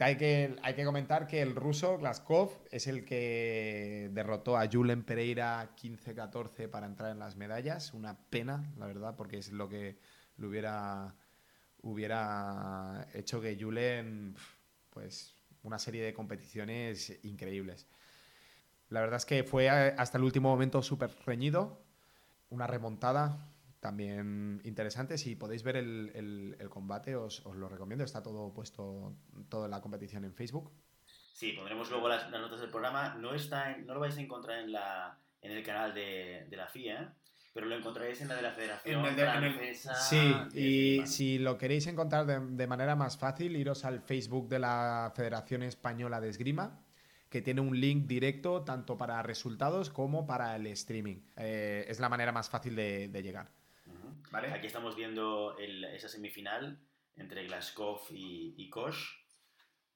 Hay 0.00 0.16
que, 0.16 0.56
hay 0.62 0.74
que 0.74 0.84
comentar 0.84 1.26
que 1.26 1.40
el 1.40 1.54
ruso, 1.54 1.98
Glaskov, 1.98 2.50
es 2.70 2.88
el 2.88 3.04
que 3.04 4.10
derrotó 4.12 4.56
a 4.56 4.68
Julen 4.68 5.04
Pereira 5.04 5.74
15-14 5.76 6.68
para 6.68 6.86
entrar 6.86 7.12
en 7.12 7.20
las 7.20 7.36
medallas. 7.36 7.94
Una 7.94 8.18
pena, 8.28 8.72
la 8.76 8.86
verdad, 8.86 9.14
porque 9.16 9.38
es 9.38 9.52
lo 9.52 9.68
que 9.68 9.98
le 10.36 10.46
hubiera, 10.46 11.14
hubiera 11.82 13.08
hecho 13.14 13.40
que 13.40 13.56
Julen, 13.60 14.34
pues, 14.90 15.34
una 15.62 15.78
serie 15.78 16.04
de 16.04 16.12
competiciones 16.12 17.18
increíbles. 17.24 17.86
La 18.88 19.00
verdad 19.00 19.18
es 19.18 19.26
que 19.26 19.44
fue 19.44 19.68
hasta 19.68 20.18
el 20.18 20.24
último 20.24 20.48
momento 20.48 20.82
súper 20.82 21.10
reñido. 21.24 21.84
Una 22.50 22.66
remontada, 22.66 23.52
también 23.80 24.60
interesante. 24.64 25.18
Si 25.18 25.36
podéis 25.36 25.62
ver 25.62 25.76
el, 25.76 26.56
combate, 26.68 27.16
os, 27.16 27.44
lo 27.44 27.68
recomiendo. 27.68 28.04
Está 28.04 28.22
todo 28.22 28.52
puesto, 28.52 29.14
toda 29.48 29.68
la 29.68 29.80
competición 29.80 30.24
en 30.24 30.34
Facebook. 30.34 30.72
Sí, 31.32 31.52
pondremos 31.52 31.88
luego 31.90 32.08
las, 32.08 32.28
notas 32.30 32.60
del 32.60 32.70
programa. 32.70 33.14
No, 33.14 33.34
está 33.34 33.76
no 33.76 33.94
lo 33.94 34.00
vais 34.00 34.16
a 34.16 34.20
encontrar 34.20 34.58
en, 34.58 34.72
la, 34.72 35.18
en 35.40 35.52
el 35.52 35.62
canal 35.62 35.94
de, 35.94 36.48
la 36.50 36.66
FIA, 36.66 37.14
pero 37.54 37.66
lo 37.66 37.76
encontraréis 37.76 38.20
en 38.20 38.28
la 38.28 38.34
de 38.34 38.42
la 38.42 38.52
Federación 38.52 39.04
Sí, 39.94 40.34
y 40.54 41.06
si 41.06 41.38
lo 41.38 41.56
queréis 41.56 41.86
encontrar 41.86 42.26
de, 42.26 42.40
de 42.40 42.66
manera 42.66 42.96
más 42.96 43.16
fácil, 43.16 43.56
iros 43.56 43.84
al 43.84 44.00
Facebook 44.00 44.48
de 44.48 44.58
la 44.58 45.12
Federación 45.14 45.62
Española 45.62 46.20
de 46.20 46.30
Esgrima 46.30 46.80
que 47.30 47.42
tiene 47.42 47.60
un 47.60 47.78
link 47.78 48.06
directo 48.06 48.62
tanto 48.62 48.96
para 48.96 49.22
resultados 49.22 49.90
como 49.90 50.26
para 50.26 50.56
el 50.56 50.66
streaming. 50.68 51.20
Eh, 51.36 51.84
es 51.86 52.00
la 52.00 52.08
manera 52.08 52.32
más 52.32 52.48
fácil 52.48 52.74
de 52.74 53.22
llegar. 53.22 53.57
Aquí 54.32 54.66
estamos 54.66 54.94
viendo 54.94 55.56
esa 55.58 56.08
semifinal 56.08 56.78
entre 57.16 57.44
Glaskov 57.46 58.00
y, 58.10 58.54
y 58.56 58.68
Kosh, 58.70 58.98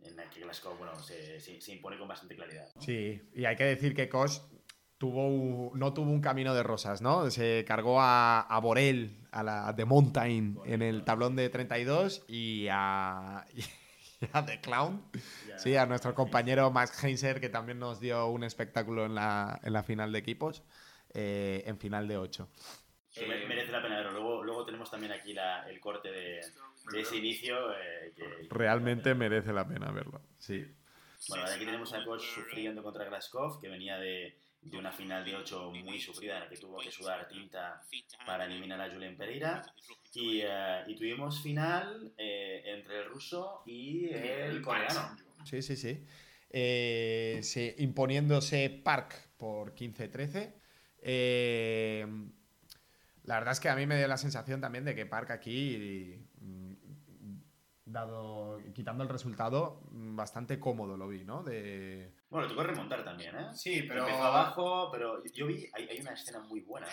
en 0.00 0.16
la 0.16 0.28
que 0.28 0.40
Glaskov 0.40 0.78
bueno, 0.78 0.94
se, 1.02 1.38
se, 1.38 1.72
impone 1.72 1.98
con 1.98 2.08
bastante 2.08 2.34
claridad. 2.34 2.68
Sí, 2.80 3.22
y 3.34 3.44
hay 3.44 3.56
que 3.56 3.64
decir 3.64 3.94
que 3.94 4.08
Kosh 4.08 4.38
tuvo 4.98 5.72
no 5.74 5.92
tuvo 5.92 6.10
un 6.10 6.20
camino 6.20 6.54
de 6.54 6.62
rosas, 6.62 7.02
¿no? 7.02 7.30
Se 7.30 7.64
cargó 7.66 8.00
a, 8.00 8.40
a 8.40 8.58
Borel, 8.60 9.18
a 9.32 9.42
la 9.42 9.72
de 9.72 9.84
Mountain, 9.84 10.58
en 10.64 10.82
el 10.82 11.04
tablón 11.04 11.36
de 11.36 11.48
32 11.50 12.24
y 12.26 12.68
a, 12.70 13.38
a 14.32 14.46
The 14.46 14.60
Clown, 14.60 15.04
sí, 15.58 15.76
a 15.76 15.86
nuestro 15.86 16.14
compañero 16.14 16.70
Max 16.70 17.04
Heinzer, 17.04 17.40
que 17.40 17.48
también 17.48 17.78
nos 17.78 18.00
dio 18.00 18.28
un 18.28 18.44
espectáculo 18.44 19.04
en 19.04 19.14
la, 19.14 19.60
en 19.62 19.72
la 19.72 19.82
final 19.82 20.10
de 20.10 20.18
equipos, 20.18 20.62
eh, 21.12 21.64
en 21.66 21.78
final 21.78 22.08
de 22.08 22.16
8 22.16 22.48
merece 23.20 23.72
la 23.72 23.82
pena 23.82 23.96
verlo. 23.96 24.12
Luego, 24.12 24.44
luego 24.44 24.64
tenemos 24.64 24.90
también 24.90 25.12
aquí 25.12 25.32
la, 25.32 25.68
el 25.68 25.80
corte 25.80 26.10
de, 26.10 26.40
ese 26.98 27.16
inicio. 27.16 27.72
Eh, 27.72 28.12
que, 28.16 28.46
Realmente 28.50 29.14
merece 29.14 29.52
la 29.52 29.66
pena 29.66 29.90
verlo, 29.90 30.20
sí. 30.38 30.66
Bueno, 31.28 31.44
aquí 31.44 31.64
tenemos 31.64 31.92
a 31.92 32.04
Koch 32.04 32.22
sufriendo 32.22 32.82
contra 32.82 33.04
Graskov, 33.04 33.60
que 33.60 33.68
venía 33.68 33.96
de, 33.98 34.36
de, 34.60 34.76
una 34.76 34.90
final 34.90 35.24
de 35.24 35.36
8 35.36 35.70
muy 35.70 36.00
sufrida 36.00 36.34
en 36.34 36.40
la 36.40 36.48
que 36.48 36.56
tuvo 36.56 36.78
que 36.78 36.90
sudar 36.90 37.28
tinta 37.28 37.80
para 38.26 38.46
eliminar 38.46 38.80
a 38.80 38.90
Julián 38.90 39.16
Pereira. 39.16 39.62
Y, 40.14 40.40
eh, 40.42 40.82
y 40.88 40.96
tuvimos 40.96 41.42
final 41.42 42.12
eh, 42.18 42.62
entre 42.66 43.02
el 43.02 43.04
ruso 43.06 43.62
y 43.66 44.08
el 44.10 44.60
coreano. 44.62 45.16
Sí, 45.44 45.62
sí, 45.62 45.76
sí. 45.76 46.04
sí 46.50 47.74
imponiéndose 47.78 48.68
Park 48.82 49.30
por 49.36 49.74
15-13. 49.74 50.54
Eh, 51.02 52.06
la 53.24 53.36
verdad 53.36 53.52
es 53.52 53.60
que 53.60 53.68
a 53.68 53.76
mí 53.76 53.86
me 53.86 53.96
dio 53.96 54.08
la 54.08 54.16
sensación 54.16 54.60
también 54.60 54.84
de 54.84 54.94
que 54.94 55.06
Park 55.06 55.30
aquí, 55.30 56.26
mm, 56.40 56.72
dado 57.84 58.60
quitando 58.74 59.04
el 59.04 59.08
resultado, 59.08 59.82
mm, 59.90 60.16
bastante 60.16 60.58
cómodo 60.58 60.96
lo 60.96 61.08
vi, 61.08 61.24
¿no? 61.24 61.42
De... 61.42 62.14
Bueno, 62.28 62.48
tuvo 62.48 62.62
que 62.62 62.68
remontar 62.68 63.04
también, 63.04 63.36
¿eh? 63.36 63.48
Sí, 63.54 63.84
pero... 63.86 64.06
Empezó 64.06 64.24
abajo, 64.24 64.90
pero 64.90 65.22
yo 65.24 65.46
vi, 65.46 65.68
hay, 65.72 66.00
una 66.00 66.12
escena 66.12 66.40
muy 66.40 66.60
buena 66.60 66.88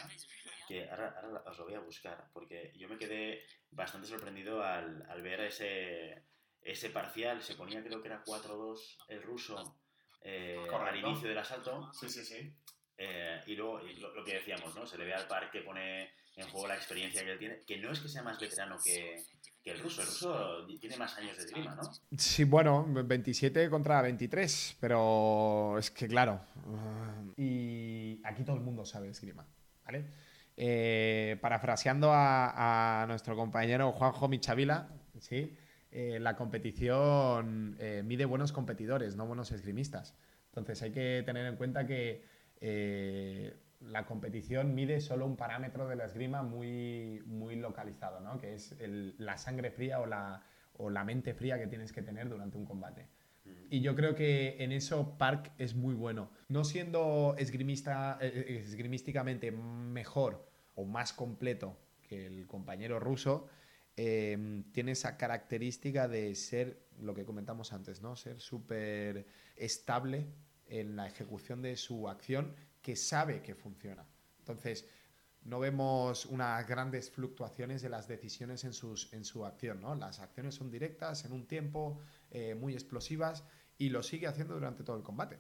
que 0.67 0.87
ahora, 0.87 1.43
os 1.47 1.57
lo 1.57 1.65
voy 1.65 1.73
a 1.73 1.79
buscar, 1.79 2.29
porque 2.31 2.71
yo 2.77 2.87
me 2.87 2.97
quedé 2.97 3.41
bastante 3.71 4.07
sorprendido 4.07 4.63
al, 4.63 5.21
ver 5.23 5.41
ese, 5.41 6.25
ese 6.61 6.91
parcial. 6.91 7.41
Se 7.41 7.55
ponía, 7.55 7.83
creo 7.83 8.01
que 8.01 8.07
era 8.07 8.23
4-2 8.23 8.97
el 9.07 9.23
ruso 9.23 9.79
eh, 10.21 10.67
al 10.71 10.95
inicio 10.95 11.27
del 11.27 11.39
asalto. 11.39 11.91
Sí, 11.93 12.07
sí, 12.07 12.23
sí. 12.23 12.53
Eh, 12.97 13.41
y 13.47 13.55
luego 13.55 13.79
lo, 13.79 14.23
que 14.25 14.35
decíamos, 14.35 14.75
¿no? 14.75 14.85
Se 14.85 14.97
le 14.97 15.05
ve 15.05 15.13
al 15.13 15.27
par 15.27 15.49
que 15.49 15.61
pone 15.61 16.11
en 16.41 16.49
juego 16.49 16.67
la 16.67 16.75
experiencia 16.75 17.23
que 17.23 17.31
él 17.31 17.39
tiene, 17.39 17.59
que 17.59 17.77
no 17.77 17.91
es 17.91 17.99
que 17.99 18.07
sea 18.07 18.23
más 18.23 18.39
veterano 18.39 18.77
que, 18.83 19.23
el 19.65 19.79
ruso, 19.79 20.01
el 20.01 20.07
ruso 20.07 20.65
tiene 20.79 20.97
más 20.97 21.15
años 21.17 21.37
de 21.37 21.43
esgrima, 21.43 21.75
¿no? 21.75 21.83
Sí, 22.17 22.43
bueno, 22.43 22.87
27 22.89 23.69
contra 23.69 24.01
23, 24.01 24.77
pero 24.79 25.77
es 25.77 25.91
que 25.91 26.07
claro, 26.07 26.41
y 27.37 28.19
aquí 28.23 28.43
todo 28.43 28.55
el 28.55 28.63
mundo 28.63 28.83
sabe 28.85 29.09
esgrima, 29.09 29.45
¿vale? 29.85 30.05
Eh, 30.57 31.37
parafraseando 31.39 32.09
a, 32.11 33.05
nuestro 33.07 33.35
compañero 33.35 33.91
Juanjo 33.91 34.27
Michavila, 34.27 34.89
¿sí? 35.19 35.55
Eh, 35.91 36.17
la 36.19 36.35
competición 36.35 37.77
mide 38.05 38.25
buenos 38.25 38.51
competidores, 38.51 39.15
no 39.15 39.27
buenos 39.27 39.51
esgrimistas. 39.51 40.15
Entonces 40.49 40.81
hay 40.81 40.91
que 40.91 41.23
tener 41.25 41.45
en 41.45 41.55
cuenta 41.55 41.85
que 41.85 42.25
eh, 42.61 43.55
la 43.79 44.05
competición 44.05 44.75
mide 44.75 44.99
solo 44.99 45.25
un 45.25 45.37
parámetro 45.37 45.87
de 45.87 45.95
la 45.95 46.05
esgrima 46.05 46.43
muy, 46.43 47.21
muy 47.25 47.55
localizado, 47.55 48.19
¿no? 48.19 48.37
que 48.37 48.53
es 48.53 48.75
la 49.17 49.37
sangre 49.37 49.71
fría 49.71 49.99
o 49.99 50.05
la, 50.05 50.43
o 50.73 50.89
la 50.89 51.03
mente 51.03 51.33
fría 51.33 51.57
que 51.57 51.67
tienes 51.67 51.93
que 51.93 52.01
tener 52.01 52.29
durante 52.29 52.57
un 52.57 52.65
combate. 52.65 53.07
Mm. 53.45 53.49
Y 53.69 53.81
yo 53.81 53.95
creo 53.95 54.15
que 54.15 54.57
en 54.59 54.71
eso 54.71 55.17
Park 55.17 55.51
es 55.57 55.75
muy 55.75 55.95
bueno. 55.95 56.29
No 56.49 56.63
siendo 56.65 57.35
esgrimista, 57.37 58.17
eh, 58.21 58.45
eh, 58.47 58.61
esgrimísticamente 58.65 59.51
mejor 59.51 60.45
o 60.75 60.85
más 60.85 61.13
completo 61.13 61.77
que 62.07 62.25
el 62.25 62.47
compañero 62.47 62.99
ruso, 62.99 63.47
tiene 63.95 64.93
esa 64.93 65.17
característica 65.17 66.07
de 66.07 66.33
ser, 66.33 66.87
lo 67.01 67.13
que 67.13 67.25
comentamos 67.25 67.73
antes, 67.73 68.01
¿no? 68.01 68.15
Ser 68.15 68.39
súper 68.39 69.27
estable 69.57 70.27
en 70.67 70.95
la 70.95 71.05
ejecución 71.05 71.61
de 71.61 71.75
su 71.75 72.07
acción 72.07 72.55
que 72.81 72.95
sabe 72.95 73.41
que 73.41 73.55
funciona. 73.55 74.05
Entonces, 74.39 74.87
no 75.43 75.59
vemos 75.59 76.25
unas 76.25 76.67
grandes 76.67 77.09
fluctuaciones 77.09 77.81
de 77.81 77.89
las 77.89 78.07
decisiones 78.07 78.63
en, 78.63 78.73
sus, 78.73 79.11
en 79.13 79.23
su 79.23 79.45
acción. 79.45 79.81
¿no? 79.81 79.95
Las 79.95 80.19
acciones 80.19 80.55
son 80.55 80.69
directas, 80.69 81.25
en 81.25 81.31
un 81.31 81.47
tiempo, 81.47 81.99
eh, 82.29 82.55
muy 82.55 82.73
explosivas, 82.73 83.43
y 83.77 83.89
lo 83.89 84.03
sigue 84.03 84.27
haciendo 84.27 84.53
durante 84.53 84.83
todo 84.83 84.97
el 84.97 85.03
combate. 85.03 85.39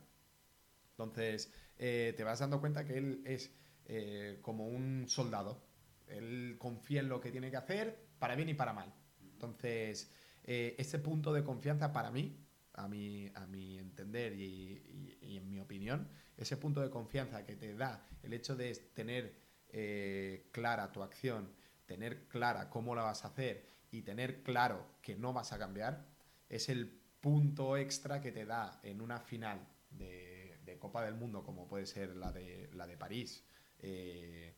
Entonces, 0.91 1.51
eh, 1.77 2.13
te 2.15 2.23
vas 2.23 2.39
dando 2.39 2.59
cuenta 2.59 2.85
que 2.85 2.97
él 2.97 3.21
es 3.25 3.51
eh, 3.85 4.39
como 4.41 4.67
un 4.67 5.05
soldado. 5.07 5.63
Él 6.07 6.55
confía 6.57 7.01
en 7.01 7.09
lo 7.09 7.19
que 7.19 7.31
tiene 7.31 7.51
que 7.51 7.57
hacer, 7.57 8.07
para 8.19 8.35
bien 8.35 8.49
y 8.49 8.53
para 8.53 8.73
mal. 8.73 8.93
Entonces, 9.21 10.11
ese 10.43 10.97
punto 10.97 11.31
de 11.31 11.43
confianza 11.43 11.93
para 11.93 12.09
mí 12.09 12.43
a 12.73 12.87
mi, 12.87 13.29
a 13.35 13.45
mi 13.45 13.77
entender 13.77 14.33
y, 14.33 15.17
en 15.21 15.47
mi 15.49 15.59
opinión, 15.59 16.09
ese 16.41 16.57
punto 16.57 16.81
de 16.81 16.89
confianza 16.89 17.45
que 17.45 17.55
te 17.55 17.73
da 17.75 18.07
el 18.23 18.33
hecho 18.33 18.55
de 18.55 18.73
tener 18.93 19.35
eh, 19.69 20.49
clara 20.51 20.91
tu 20.91 21.03
acción, 21.03 21.53
tener 21.85 22.27
clara 22.27 22.69
cómo 22.69 22.95
la 22.95 23.03
vas 23.03 23.25
a 23.25 23.29
hacer 23.29 23.67
y 23.91 24.01
tener 24.01 24.43
claro 24.43 24.85
que 25.01 25.15
no 25.15 25.33
vas 25.33 25.51
a 25.53 25.59
cambiar 25.59 26.05
es 26.47 26.69
el 26.69 26.99
punto 27.19 27.77
extra 27.77 28.21
que 28.21 28.31
te 28.31 28.45
da 28.45 28.79
en 28.83 29.01
una 29.01 29.19
final 29.19 29.67
de, 29.91 30.37
Copa 30.79 31.03
del 31.03 31.15
Mundo, 31.15 31.43
como 31.43 31.67
puede 31.67 31.85
ser 31.85 32.15
la 32.15 32.31
de, 32.31 32.69
la 32.73 32.87
de 32.87 32.95
París, 32.95 33.43
eh, 33.79 34.53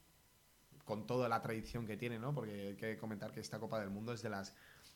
con 0.86 1.08
toda 1.08 1.28
la 1.30 1.42
tradición 1.42 1.88
que 1.88 1.98
tiene, 1.98 2.20
¿no? 2.20 2.36
Porque 2.36 2.68
hay 2.68 2.76
que 2.76 2.98
comentar 2.98 3.32
que 3.32 3.40
esta 3.40 3.60
Copa 3.60 3.80
del 3.80 3.90
Mundo 3.90 4.14
es 4.14 4.22
de 4.22 4.30
las 4.30 4.54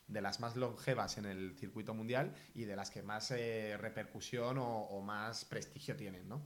de 0.08 0.20
las 0.20 0.40
más 0.40 0.56
longevas 0.56 1.18
en 1.18 1.26
el 1.26 1.56
circuito 1.56 1.94
mundial 1.94 2.32
y 2.54 2.64
de 2.64 2.76
las 2.76 2.90
que 2.90 3.02
más 3.02 3.30
eh, 3.32 3.76
repercusión 3.78 4.56
o, 4.58 5.00
más 5.00 5.44
prestigio 5.44 5.96
tienen, 5.96 6.28
¿no? 6.28 6.42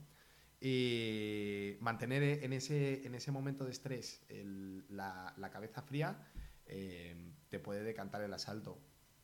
Y 0.63 1.75
mantener 1.79 2.21
en 2.43 2.53
ese, 2.53 3.05
en 3.05 3.15
ese 3.15 3.31
momento 3.31 3.65
de 3.65 3.71
estrés 3.71 4.23
la, 4.89 5.49
cabeza 5.51 5.81
fría 5.81 6.31
eh, 6.67 7.15
te 7.49 7.57
puede 7.57 7.83
decantar 7.83 8.21
el 8.21 8.31
asalto, 8.31 8.79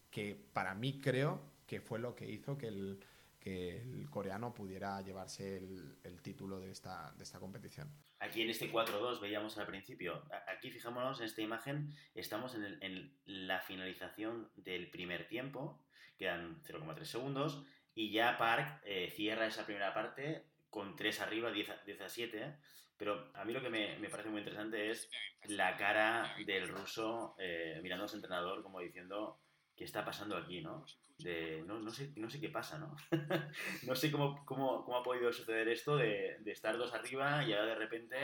que 0.09 0.35
para 0.51 0.73
mí 0.73 0.99
creo 0.99 1.39
que 1.67 1.79
fue 1.79 1.99
lo 1.99 2.15
que 2.15 2.27
hizo 2.27 2.57
que 2.57 2.69
el, 2.69 2.99
que 3.39 3.77
el 3.77 4.09
coreano 4.09 4.51
pudiera 4.55 4.99
llevarse 5.01 5.57
el, 5.57 6.21
título 6.23 6.59
de 6.59 6.71
esta, 6.71 7.13
de 7.15 7.23
esta 7.23 7.39
competición. 7.39 7.87
Aquí 8.19 8.41
en 8.41 8.49
este 8.49 8.71
4-2 8.71 9.21
veíamos 9.21 9.59
al 9.59 9.67
principio, 9.67 10.23
aquí 10.47 10.71
fijémonos 10.71 11.19
en 11.19 11.27
esta 11.27 11.41
imagen, 11.43 11.93
estamos 12.15 12.55
en, 12.55 12.81
en 12.81 13.13
la 13.25 13.61
finalización 13.61 14.49
del 14.55 14.89
primer 14.89 15.27
tiempo, 15.27 15.79
quedan 16.17 16.63
0,3 16.63 17.03
segundos, 17.03 17.63
y 17.93 18.11
ya 18.11 18.37
Park 18.37 18.81
eh, 18.83 19.13
cierra 19.15 19.45
esa 19.45 19.65
primera 19.65 19.93
parte 19.93 20.43
con 20.77 20.95
3 20.95 21.21
arriba, 21.21 21.49
10 21.51 22.01
a, 22.01 22.07
7, 22.07 22.55
pero 22.97 23.31
a 23.33 23.43
mí 23.43 23.51
lo 23.51 23.63
que 23.63 23.69
me, 23.71 23.97
me, 23.97 24.09
parece 24.09 24.29
muy 24.29 24.41
interesante 24.41 24.91
es 24.91 25.09
la 25.47 25.75
cara 25.75 26.35
del 26.45 26.67
ruso 26.67 27.33
eh, 27.39 27.79
mirando 27.81 28.05
a 28.05 28.07
su 28.07 28.15
entrenador 28.15 28.61
como 28.61 28.79
diciendo, 28.79 29.39
¿qué 29.77 29.85
está 29.85 30.03
pasando 30.03 30.35
aquí, 30.35 30.61
no? 30.61 30.85
De, 31.19 31.63
no, 31.65 31.79
no, 31.79 31.91
sé, 31.91 32.11
no 32.15 32.29
sé 32.29 32.39
qué 32.39 32.49
pasa, 32.49 32.77
¿no? 32.77 32.95
no 33.83 33.95
sé 33.95 34.11
cómo, 34.11 34.43
cómo, 34.45 34.83
cómo, 34.83 34.97
ha 34.97 35.03
podido 35.03 35.31
suceder 35.31 35.67
esto 35.69 35.95
de, 35.95 36.37
de, 36.39 36.51
estar 36.51 36.77
dos 36.77 36.93
arriba 36.93 37.43
y 37.43 37.53
ahora 37.53 37.67
de 37.67 37.75
repente 37.75 38.17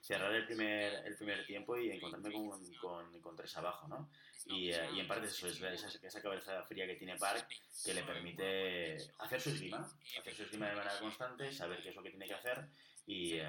cerrar 0.00 0.34
el 0.34 0.46
primer, 0.46 1.06
el 1.06 1.16
primer 1.16 1.44
tiempo 1.46 1.76
y 1.76 1.90
encontrarme 1.90 2.32
con, 2.32 2.74
con, 2.80 3.20
con 3.20 3.36
tres 3.36 3.56
abajo, 3.56 3.86
¿no? 3.88 4.10
Y, 4.46 4.70
eh, 4.70 4.88
y, 4.94 5.00
en 5.00 5.06
parte 5.06 5.26
eso 5.26 5.46
es 5.46 5.60
esa, 5.60 5.88
esa, 6.02 6.22
cabeza 6.22 6.62
fría 6.64 6.86
que 6.86 6.96
tiene 6.96 7.16
Park 7.16 7.46
que 7.84 7.94
le 7.94 8.02
permite 8.02 8.96
hacer 9.18 9.40
su 9.40 9.50
esgrima, 9.50 9.88
hacer 10.18 10.34
su 10.34 10.42
esgrima 10.44 10.68
de 10.68 10.76
manera 10.76 10.98
constante, 10.98 11.52
saber 11.52 11.82
qué 11.82 11.90
es 11.90 11.96
lo 11.96 12.02
que 12.02 12.10
tiene 12.10 12.26
que 12.26 12.34
hacer 12.34 12.66
y, 13.10 13.32
eh, 13.34 13.44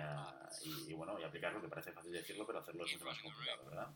y, 0.63 0.91
y, 0.91 0.93
bueno, 0.93 1.19
y 1.19 1.23
aplicarlo, 1.23 1.61
que 1.61 1.67
parece 1.67 1.91
fácil 1.91 2.11
decirlo, 2.11 2.47
pero 2.47 2.59
hacerlo 2.59 2.83
es 2.83 2.93
mucho 2.93 3.05
más 3.05 3.19
complicado, 3.19 3.65
¿verdad? 3.65 3.87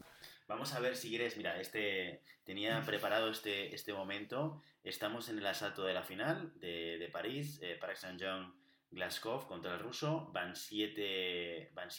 Vamos 0.47 0.71
a 0.73 0.80
ver 0.80 0.95
si 0.95 1.10
quieres, 1.10 1.38
mira, 1.38 1.60
este 1.60 2.21
tenía 2.43 2.82
preparado 2.86 3.32
este, 3.32 3.73
este 3.73 3.91
momento. 3.91 4.62
Estamos 4.84 5.28
en 5.30 5.39
el 5.39 5.47
asalto 5.47 5.84
de 5.84 5.95
la 5.95 6.04
final 6.04 6.54
de, 6.60 6.99
de 6.99 7.10
París, 7.10 7.60
eh, 7.63 7.78
Park 7.82 7.95
Saint-Jean 7.95 8.54
Glasgow 8.91 9.47
contra 9.47 9.73
el 9.73 9.80
ruso, 9.80 10.30
van 10.32 10.54
7-11 10.54 11.73
van 11.73 11.89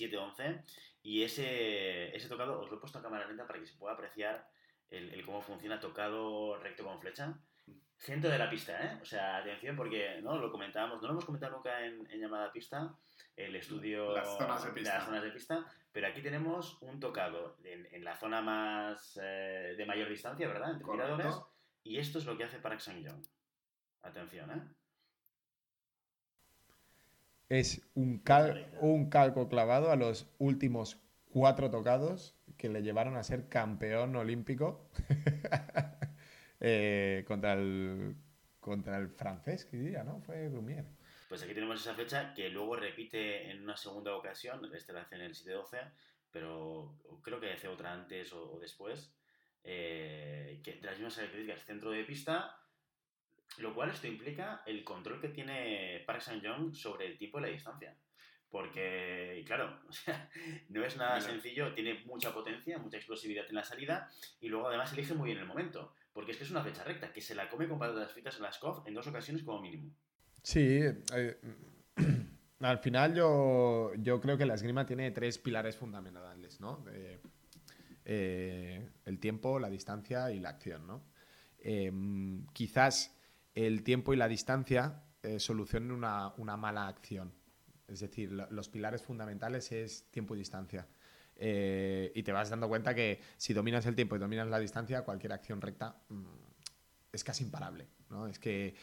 y 1.02 1.22
ese, 1.24 2.16
ese 2.16 2.28
tocado, 2.28 2.60
os 2.60 2.70
lo 2.70 2.76
he 2.76 2.80
puesto 2.80 3.00
a 3.00 3.02
cámara 3.02 3.26
lenta 3.26 3.48
para 3.48 3.58
que 3.58 3.66
se 3.66 3.74
pueda 3.74 3.94
apreciar 3.94 4.48
el, 4.90 5.12
el 5.12 5.24
cómo 5.26 5.42
funciona 5.42 5.80
tocado 5.80 6.56
recto 6.58 6.84
con 6.84 7.00
flecha. 7.00 7.36
Centro 7.98 8.30
de 8.30 8.38
la 8.38 8.50
pista, 8.50 8.80
¿eh? 8.80 8.98
O 9.00 9.04
sea, 9.04 9.38
atención 9.38 9.74
porque 9.74 10.20
no 10.22 10.36
lo 10.36 10.50
comentábamos, 10.52 11.00
no 11.00 11.08
lo 11.08 11.12
hemos 11.14 11.24
comentado 11.24 11.56
nunca 11.56 11.84
en, 11.84 12.06
en 12.10 12.20
llamada 12.20 12.52
pista, 12.52 12.94
el 13.34 13.56
estudio 13.56 14.14
las 14.14 14.36
zonas 14.36 14.64
de 14.64 14.70
pista. 14.72 14.94
las 14.94 15.04
zonas 15.04 15.22
de 15.22 15.30
pista, 15.30 15.66
pero 15.92 16.06
aquí 16.06 16.22
tenemos 16.22 16.80
un 16.82 17.00
tocado 17.00 17.56
en, 17.64 17.86
en 17.92 18.04
la 18.04 18.16
zona 18.16 18.42
más 18.42 19.18
eh, 19.22 19.74
de 19.76 19.86
mayor 19.86 20.08
distancia, 20.08 20.46
¿verdad? 20.46 20.72
Entre 20.72 20.86
tiradores, 20.86 21.34
y 21.82 21.98
esto 21.98 22.18
es 22.18 22.26
lo 22.26 22.36
que 22.36 22.44
hace 22.44 22.58
Park 22.58 22.80
Sang-jong. 22.80 23.22
Atención, 24.02 24.50
¿eh? 24.50 24.62
Es 27.48 27.88
un, 27.94 28.18
cal 28.18 28.68
un 28.80 29.08
calco 29.08 29.48
clavado 29.48 29.90
a 29.90 29.96
los 29.96 30.28
últimos 30.38 31.00
cuatro 31.30 31.70
tocados 31.70 32.34
que 32.56 32.68
le 32.68 32.82
llevaron 32.82 33.16
a 33.16 33.22
ser 33.22 33.48
campeón 33.48 34.16
olímpico 34.16 34.88
eh, 36.68 37.24
contra, 37.28 37.52
el, 37.52 38.16
contra 38.58 38.98
el 38.98 39.08
francés, 39.08 39.64
que 39.66 39.76
diría, 39.76 40.02
¿no? 40.02 40.20
Fue 40.20 40.50
Lumière. 40.50 40.96
Pues 41.28 41.40
aquí 41.42 41.54
tenemos 41.54 41.80
esa 41.80 41.94
fecha 41.94 42.34
que 42.34 42.48
luego 42.50 42.74
repite 42.74 43.52
en 43.52 43.62
una 43.62 43.76
segunda 43.76 44.16
ocasión, 44.16 44.68
este 44.74 44.92
la 44.92 45.02
hace 45.02 45.14
en 45.14 45.20
el 45.20 45.34
7-12, 45.34 45.92
pero 46.32 46.98
creo 47.22 47.38
que 47.38 47.52
hace 47.52 47.68
otra 47.68 47.92
antes 47.92 48.32
o, 48.32 48.54
o 48.54 48.58
después, 48.58 49.14
eh, 49.62 50.60
que 50.64 50.72
de 50.74 50.82
las 50.82 50.96
mismas 50.96 51.14
características, 51.14 51.64
centro 51.64 51.92
de 51.92 52.02
pista, 52.02 52.58
lo 53.58 53.72
cual 53.72 53.90
esto 53.90 54.08
implica 54.08 54.62
el 54.66 54.82
control 54.82 55.20
que 55.20 55.28
tiene 55.28 56.02
Park 56.04 56.20
Sang-jong 56.20 56.74
sobre 56.74 57.06
el 57.06 57.16
tiempo 57.16 57.38
y 57.38 57.42
la 57.42 57.48
distancia. 57.48 57.96
Porque, 58.50 59.44
claro, 59.46 59.82
o 59.88 59.92
sea, 59.92 60.28
no 60.70 60.84
es 60.84 60.96
nada 60.96 61.20
sencillo, 61.20 61.72
tiene 61.74 62.02
mucha 62.06 62.34
potencia, 62.34 62.78
mucha 62.78 62.96
explosividad 62.96 63.46
en 63.48 63.54
la 63.54 63.62
salida 63.62 64.10
y 64.40 64.48
luego 64.48 64.66
además 64.66 64.92
elige 64.92 65.14
muy 65.14 65.26
bien 65.30 65.38
el 65.38 65.46
momento. 65.46 65.94
Porque 66.16 66.32
es 66.32 66.38
que 66.38 66.44
es 66.44 66.50
una 66.50 66.62
fecha 66.62 66.82
recta, 66.82 67.12
que 67.12 67.20
se 67.20 67.34
la 67.34 67.46
come 67.46 67.68
con 67.68 67.78
patatas 67.78 68.10
fritas 68.10 68.36
en 68.36 68.42
la 68.44 68.50
SCOF 68.50 68.86
en 68.86 68.94
dos 68.94 69.06
ocasiones 69.06 69.42
como 69.42 69.60
mínimo. 69.60 69.92
Sí, 70.42 70.80
eh, 71.12 71.40
al 72.60 72.78
final 72.78 73.14
yo, 73.14 73.92
yo, 73.96 74.18
creo 74.18 74.38
que 74.38 74.46
la 74.46 74.54
esgrima 74.54 74.86
tiene 74.86 75.10
tres 75.10 75.36
pilares 75.36 75.76
fundamentales, 75.76 76.58
¿no? 76.58 76.86
Eh, 76.90 77.20
eh, 78.06 78.88
el 79.04 79.18
tiempo, 79.18 79.58
la 79.58 79.68
distancia 79.68 80.32
y 80.32 80.40
la 80.40 80.48
acción, 80.48 80.86
¿no? 80.86 81.04
Quizás 82.54 83.14
el 83.54 83.82
tiempo 83.82 84.14
y 84.14 84.16
la 84.16 84.26
distancia 84.26 85.02
solucionen 85.36 85.90
una, 85.90 86.32
una, 86.38 86.56
mala 86.56 86.88
acción. 86.88 87.34
Es 87.88 88.00
decir, 88.00 88.32
los 88.32 88.70
pilares 88.70 89.02
fundamentales 89.02 89.70
es 89.70 90.10
tiempo 90.10 90.34
y 90.34 90.38
distancia. 90.38 90.88
Eh, 91.38 92.12
y 92.14 92.22
te 92.22 92.32
vas 92.32 92.48
dando 92.48 92.68
cuenta 92.68 92.94
que 92.94 93.20
si 93.36 93.52
dominas 93.52 93.84
el 93.86 93.94
tiempo 93.94 94.16
y 94.16 94.18
dominas 94.18 94.48
la 94.48 94.58
distancia, 94.58 95.02
cualquier 95.02 95.32
acción 95.32 95.60
recta 95.60 95.96
mm, 96.08 96.24
es 97.12 97.24
casi 97.24 97.44
imparable. 97.44 97.88
¿no? 98.08 98.26
Es 98.26 98.38
que 98.38 98.74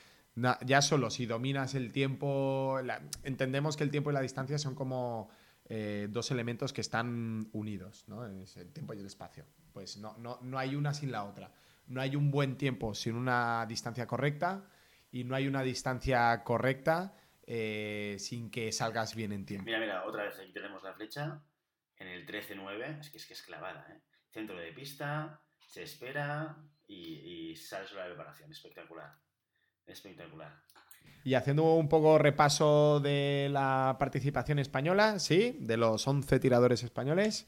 ya 0.65 0.81
solo 0.81 1.09
si 1.09 1.25
dominas 1.25 1.75
el 1.75 1.91
tiempo, 1.91 2.79
entendemos 3.23 3.77
que 3.77 3.83
el 3.83 3.91
tiempo 3.91 4.09
y 4.11 4.13
la 4.13 4.21
distancia 4.21 4.57
son 4.57 4.75
como 4.75 5.29
eh, 5.65 6.07
dos 6.09 6.31
elementos 6.31 6.73
que 6.73 6.81
están 6.81 7.49
unidos, 7.53 8.05
¿no? 8.07 8.25
El 8.25 8.73
tiempo 8.73 8.93
y 8.93 8.99
el 8.99 9.05
espacio. 9.05 9.45
Pues 9.71 9.97
no, 9.97 10.17
no, 10.17 10.39
no 10.41 10.57
hay 10.57 10.75
una 10.75 10.93
sin 10.93 11.11
la 11.11 11.23
otra. 11.23 11.51
No 11.87 12.01
hay 12.01 12.15
un 12.15 12.31
buen 12.31 12.57
tiempo 12.57 12.95
sin 12.95 13.15
una 13.15 13.65
distancia 13.67 14.07
correcta 14.07 14.65
y 15.11 15.23
no 15.23 15.35
hay 15.35 15.47
una 15.47 15.61
distancia 15.61 16.43
correcta 16.43 17.15
eh, 17.45 18.15
sin 18.19 18.49
que 18.49 18.71
salgas 18.71 19.15
bien 19.15 19.31
en 19.33 19.45
tiempo. 19.45 19.65
Mira, 19.65 19.79
mira, 19.79 20.05
otra 20.05 20.23
vez 20.23 20.39
aquí 20.39 20.51
tenemos 20.51 20.81
la 20.81 20.93
flecha 20.93 21.41
en 21.97 22.07
el 22.07 22.25
13-9, 22.25 22.99
es 22.99 23.09
que 23.09 23.17
es 23.17 23.25
que 23.25 23.33
es 23.33 23.41
clavada, 23.41 23.87
¿eh? 23.89 24.01
Centro 24.31 24.57
de 24.57 24.71
pista, 24.73 25.41
se 25.59 25.83
espera 25.83 26.57
y, 26.87 27.51
y 27.51 27.55
sale 27.55 27.87
sobre 27.87 28.01
la 28.03 28.07
preparación, 28.15 28.51
espectacular. 28.51 29.11
Espectacular. 29.85 30.61
Y 31.23 31.35
haciendo 31.35 31.75
un 31.75 31.87
poco 31.87 32.17
repaso 32.17 32.99
de 32.99 33.47
la 33.51 33.95
participación 33.99 34.59
española, 34.59 35.19
sí, 35.19 35.57
de 35.59 35.77
los 35.77 36.05
11 36.05 36.39
tiradores 36.39 36.83
españoles, 36.83 37.47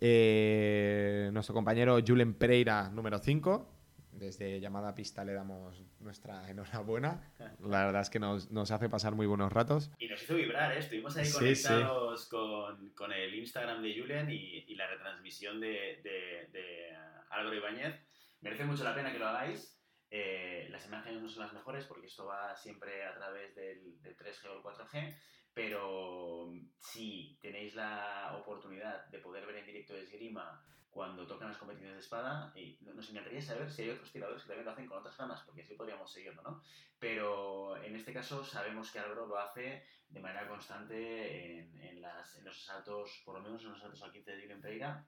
eh, 0.00 1.30
nuestro 1.32 1.54
compañero 1.54 1.98
Julen 2.04 2.34
Pereira, 2.34 2.88
número 2.90 3.18
5. 3.18 3.73
Desde 4.14 4.60
llamada 4.60 4.94
pista 4.94 5.24
le 5.24 5.32
damos 5.32 5.82
nuestra 6.00 6.48
enhorabuena. 6.50 7.32
La 7.60 7.86
verdad 7.86 8.02
es 8.02 8.10
que 8.10 8.18
nos, 8.18 8.50
nos 8.50 8.70
hace 8.70 8.88
pasar 8.88 9.14
muy 9.14 9.26
buenos 9.26 9.52
ratos. 9.52 9.90
Y 9.98 10.08
nos 10.08 10.22
hizo 10.22 10.34
vibrar, 10.34 10.72
¿eh? 10.72 10.78
estuvimos 10.78 11.16
ahí 11.16 11.30
conectados 11.30 12.20
sí, 12.20 12.24
sí. 12.24 12.30
Con, 12.30 12.90
con, 12.90 13.12
el 13.12 13.34
Instagram 13.34 13.82
de 13.82 14.00
Julen 14.00 14.30
y, 14.30 14.64
y 14.66 14.74
la 14.74 14.86
retransmisión 14.88 15.60
de, 15.60 16.00
de, 16.02 16.48
de 16.52 16.96
Álvaro 17.30 17.54
Ibáñez. 17.54 17.94
Merece 18.40 18.64
mucho 18.64 18.84
la 18.84 18.94
pena 18.94 19.12
que 19.12 19.18
lo 19.18 19.26
hagáis. 19.26 19.74
Eh, 20.10 20.68
las 20.70 20.86
imágenes 20.86 21.20
no 21.20 21.28
son 21.28 21.42
las 21.42 21.52
mejores 21.52 21.86
porque 21.86 22.06
esto 22.06 22.26
va 22.26 22.54
siempre 22.54 23.04
a 23.04 23.14
través 23.14 23.54
del, 23.56 24.00
del 24.00 24.16
3G 24.16 24.48
o 24.48 24.56
el 24.58 24.62
4G, 24.62 25.16
pero 25.52 26.52
si 26.78 27.36
tenéis 27.42 27.74
la 27.74 28.36
oportunidad 28.40 29.06
de 29.06 29.18
poder 29.18 29.44
ver 29.44 29.56
en 29.56 29.66
directo 29.66 29.92
de 29.94 30.02
esgrima 30.02 30.64
cuando 30.94 31.26
tocan 31.26 31.48
las 31.48 31.58
competiciones 31.58 31.96
de 31.96 32.02
espada, 32.02 32.52
y 32.54 32.78
nos 32.80 33.10
encantaría 33.10 33.42
saber 33.42 33.68
si 33.68 33.82
hay 33.82 33.90
otros 33.90 34.12
tiradores 34.12 34.42
que 34.42 34.48
también 34.48 34.64
lo 34.64 34.70
hacen 34.70 34.86
con 34.86 34.98
otras 34.98 35.16
ramas, 35.18 35.42
porque 35.44 35.62
así 35.62 35.74
podríamos 35.74 36.10
seguirlo, 36.10 36.40
¿no? 36.42 36.62
Pero 37.00 37.76
en 37.82 37.96
este 37.96 38.12
caso 38.12 38.44
sabemos 38.44 38.92
que 38.92 39.00
Álvaro 39.00 39.26
lo 39.26 39.36
hace 39.36 39.84
de 40.08 40.20
manera 40.20 40.48
constante 40.48 41.58
en, 41.58 41.76
en, 41.82 42.00
las, 42.00 42.38
en 42.38 42.44
los 42.44 42.56
asaltos, 42.56 43.22
por 43.24 43.34
lo 43.34 43.42
menos 43.42 43.60
en 43.62 43.70
los 43.70 43.78
asaltos 43.78 44.02
al 44.02 44.12
15 44.12 44.30
de 44.30 44.36
Dylan 44.36 44.60
Pereira, 44.60 45.04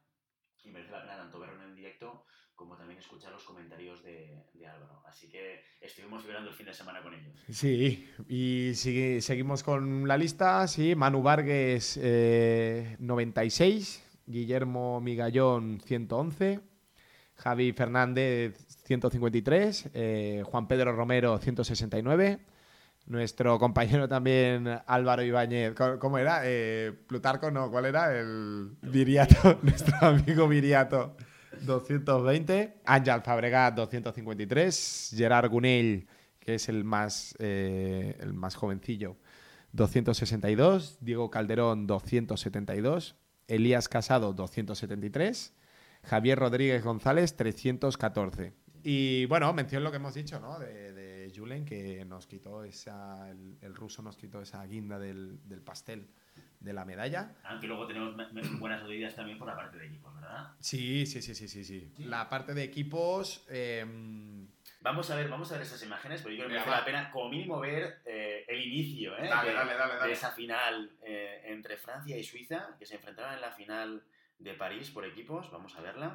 y 0.64 0.70
merece 0.70 0.90
la 0.90 1.02
pena 1.02 1.16
tanto 1.18 1.38
verlo 1.38 1.62
en 1.62 1.76
directo 1.76 2.26
como 2.56 2.74
también 2.74 2.98
escuchar 2.98 3.30
los 3.32 3.44
comentarios 3.44 4.02
de, 4.02 4.42
de, 4.54 4.66
Álvaro. 4.66 5.02
Así 5.06 5.28
que 5.28 5.62
estuvimos 5.80 6.24
vibrando 6.24 6.50
el 6.50 6.56
fin 6.56 6.64
de 6.64 6.72
semana 6.72 7.02
con 7.02 7.12
ellos. 7.12 7.38
Sí, 7.50 8.10
y 8.28 8.72
sigue, 8.74 9.20
seguimos 9.20 9.62
con 9.62 10.08
la 10.08 10.16
lista. 10.16 10.66
Sí, 10.66 10.94
Manu 10.94 11.22
Vargas, 11.22 11.98
eh, 12.02 12.96
96, 12.98 14.05
Guillermo 14.26 15.00
Migallón, 15.00 15.80
111, 15.84 16.60
Javi 17.36 17.72
Fernández 17.72 18.56
153, 18.84 19.90
eh, 19.94 20.42
Juan 20.44 20.66
Pedro 20.68 20.92
Romero 20.92 21.38
169, 21.38 22.40
nuestro 23.06 23.58
compañero 23.58 24.08
también 24.08 24.80
Álvaro 24.86 25.22
Ibáñez, 25.22 25.74
¿cómo 25.98 26.18
era? 26.18 26.40
Eh, 26.44 26.92
Plutarco, 27.06 27.50
no, 27.50 27.70
¿cuál 27.70 27.86
era? 27.86 28.18
El 28.18 28.76
Viriato, 28.82 29.58
nuestro 29.62 29.96
amigo 30.00 30.48
Viriato 30.48 31.16
220, 31.62 32.82
Ángel 32.84 33.22
Fabregat 33.22 33.74
253, 33.74 35.14
Gerard 35.16 35.50
Gunell, 35.50 36.06
que 36.40 36.56
es 36.56 36.68
el 36.68 36.84
más, 36.84 37.34
eh, 37.38 38.16
el 38.20 38.32
más 38.32 38.54
jovencillo, 38.56 39.16
262, 39.72 40.98
Diego 41.00 41.30
Calderón 41.30 41.86
272, 41.86 43.16
Elías 43.48 43.88
Casado 43.88 44.32
273, 44.32 45.54
Javier 46.04 46.38
Rodríguez 46.38 46.84
González 46.84 47.36
314. 47.36 48.52
Y 48.82 49.26
bueno, 49.26 49.52
mención 49.52 49.82
lo 49.82 49.90
que 49.90 49.96
hemos 49.96 50.14
dicho, 50.14 50.38
¿no? 50.38 50.58
De, 50.58 51.32
Julen, 51.34 51.64
que 51.64 52.04
nos 52.04 52.26
quitó 52.26 52.64
esa, 52.64 53.28
el, 53.30 53.74
ruso 53.74 54.00
nos 54.00 54.16
quitó 54.16 54.40
esa 54.40 54.64
guinda 54.64 54.98
del, 54.98 55.40
pastel 55.64 56.08
de 56.60 56.72
la 56.72 56.84
medalla. 56.84 57.34
Aunque 57.44 57.66
luego 57.66 57.86
tenemos 57.86 58.14
buenas 58.60 58.82
noticias 58.82 59.14
también 59.14 59.38
por 59.38 59.48
la 59.48 59.56
parte 59.56 59.76
de 59.76 59.86
equipos, 59.86 60.14
¿verdad? 60.14 60.52
Sí, 60.60 61.04
sí, 61.04 61.20
sí, 61.20 61.34
sí, 61.34 61.48
sí. 61.48 61.64
sí. 61.64 61.92
La 61.98 62.28
parte 62.28 62.54
de 62.54 62.62
equipos... 62.62 63.44
Em, 63.48 64.46
vamos 64.86 65.10
a 65.10 65.16
ver, 65.16 65.28
vamos 65.28 65.50
a 65.50 65.54
ver 65.54 65.62
esas 65.62 65.82
imágenes, 65.82 66.22
porque 66.22 66.36
yo 66.36 66.44
creo 66.44 66.48
que 66.48 66.54
merece 66.54 66.70
la 66.70 66.84
pena 66.84 67.10
como 67.10 67.28
mínimo 67.28 67.58
ver 67.58 68.02
eh, 68.04 68.44
el 68.46 68.62
inicio 68.62 69.18
¿eh? 69.18 69.22
de, 69.22 70.06
de, 70.06 70.12
esa 70.12 70.30
final 70.30 70.96
eh, 71.02 71.42
entre 71.44 71.76
Francia 71.76 72.16
y 72.16 72.22
Suiza, 72.22 72.76
que 72.78 72.86
se 72.86 72.94
enfrentaron 72.94 73.34
en 73.34 73.40
la 73.40 73.50
final 73.50 74.04
de 74.38 74.54
París 74.54 74.90
por 74.90 75.04
equipos. 75.04 75.50
Vamos 75.50 75.76
a 75.76 75.80
verla. 75.80 76.14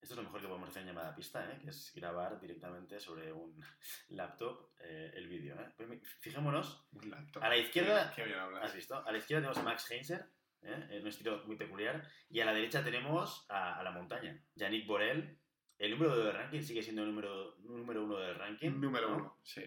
Esto 0.00 0.14
es 0.14 0.16
lo 0.16 0.22
mejor 0.22 0.40
que 0.40 0.48
podemos 0.48 0.70
hacer 0.70 0.82
en 0.82 0.88
llamada 0.88 1.14
pista, 1.14 1.44
¿eh? 1.52 1.58
que 1.60 1.68
es 1.68 1.92
grabar 1.94 2.40
directamente 2.40 2.98
sobre 2.98 3.30
un 3.30 3.62
laptop 4.08 4.70
el 4.80 5.28
vídeo. 5.28 5.54
Pues 5.76 5.88
fijémonos. 6.20 6.86
A 7.42 7.48
la 7.48 7.58
izquierda. 7.58 8.14
¿Has 8.62 8.74
visto? 8.74 8.96
A 9.06 9.12
la 9.12 9.18
izquierda 9.18 9.42
tenemos 9.42 9.58
a 9.58 9.62
Max 9.62 9.90
Heinzer, 9.90 10.26
en 10.62 11.02
un 11.02 11.08
estilo 11.08 11.44
muy 11.44 11.56
peculiar. 11.56 12.08
Y 12.30 12.40
a 12.40 12.46
la 12.46 12.54
derecha 12.54 12.82
tenemos 12.82 13.44
a, 13.50 13.82
la 13.82 13.90
montaña. 13.90 14.42
Yannick 14.54 14.86
Borel. 14.86 15.41
El 15.82 15.90
número 15.90 16.16
del 16.16 16.32
ranking 16.32 16.62
sigue 16.62 16.80
siendo 16.80 17.02
el 17.02 17.08
número, 17.08 17.56
número 17.58 18.04
uno 18.04 18.16
del 18.16 18.36
ranking. 18.36 18.70
Número 18.80 19.16
uno, 19.16 19.40
sí. 19.42 19.64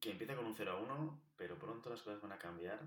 Que 0.00 0.10
empieza 0.10 0.34
con 0.34 0.44
un 0.44 0.56
0 0.56 0.72
a 0.72 0.80
1, 0.80 1.32
pero 1.36 1.56
pronto 1.56 1.90
las 1.90 2.02
cosas 2.02 2.20
van 2.20 2.32
a 2.32 2.38
cambiar. 2.40 2.80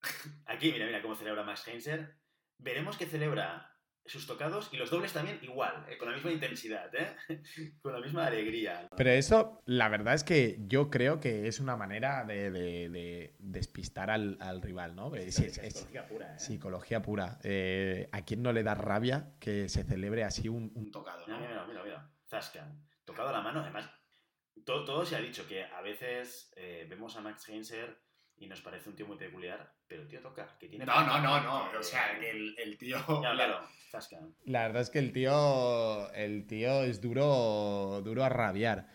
Aquí, 0.46 0.72
mira, 0.72 0.86
mira 0.86 1.02
cómo 1.02 1.14
celebra 1.14 1.42
Max 1.42 1.68
Heinzer. 1.68 2.16
Veremos 2.56 2.96
que 2.96 3.04
celebra 3.04 3.73
sus 4.06 4.26
tocados 4.26 4.68
y 4.72 4.76
los 4.76 4.90
dobles 4.90 5.12
también 5.12 5.38
igual, 5.42 5.86
eh, 5.88 5.96
con 5.96 6.08
la 6.08 6.14
misma 6.14 6.30
intensidad, 6.30 6.90
¿eh? 6.94 7.16
con 7.82 7.92
la 7.92 8.00
misma 8.00 8.26
alegría. 8.26 8.88
Pero 8.96 9.10
eso, 9.10 9.62
la 9.64 9.88
verdad 9.88 10.14
es 10.14 10.24
que 10.24 10.58
yo 10.66 10.90
creo 10.90 11.20
que 11.20 11.48
es 11.48 11.58
una 11.60 11.76
manera 11.76 12.24
de, 12.24 13.34
despistar 13.38 14.10
al, 14.10 14.62
rival, 14.62 14.94
¿no? 14.94 15.14
Es, 15.14 15.36
psicología 15.36 16.06
pura. 16.06 16.34
¿eh? 16.34 16.38
Psicología 16.38 17.02
pura. 17.02 17.38
¿A 18.12 18.24
quién 18.24 18.42
no 18.42 18.52
le 18.52 18.62
da 18.62 18.74
rabia 18.74 19.34
que 19.40 19.68
se 19.68 19.84
celebre 19.84 20.24
así 20.24 20.48
un, 20.48 20.90
tocado? 20.90 21.26
Mira, 21.26 21.38
mira, 21.38 21.64
mira, 21.66 21.82
mira. 21.82 22.10
Tocado 23.04 23.28
a 23.28 23.32
la 23.32 23.42
mano, 23.42 23.60
además, 23.60 23.88
todo, 24.64 24.84
todo 24.84 25.06
se 25.06 25.14
ha 25.14 25.20
dicho 25.20 25.46
que 25.46 25.64
a 25.64 25.80
veces 25.82 26.52
vemos 26.88 27.16
a 27.16 27.20
Max 27.20 27.48
Heinzer 27.48 27.96
y 28.38 28.46
nos 28.46 28.60
parece 28.60 28.90
un 28.90 28.96
tío 28.96 29.06
muy 29.06 29.16
peculiar, 29.16 29.72
pero 29.86 30.02
el 30.02 30.08
tío 30.08 30.20
toca, 30.20 30.56
que 30.58 30.68
tiene... 30.68 30.84
No, 30.84 31.06
no, 31.06 31.20
no, 31.20 31.40
no, 31.42 31.78
o 31.78 31.82
sea, 31.82 32.18
que 32.18 32.30
el, 32.30 32.78
tío... 32.78 32.98
claro, 33.06 33.60
La 34.44 34.62
verdad 34.66 34.82
es 34.82 34.90
que 34.90 34.98
el 34.98 35.12
tío, 35.12 36.12
el 36.12 36.46
tío 36.46 36.82
es 36.82 37.00
duro, 37.00 38.02
duro 38.02 38.24
a 38.24 38.28
rabiar. 38.28 38.88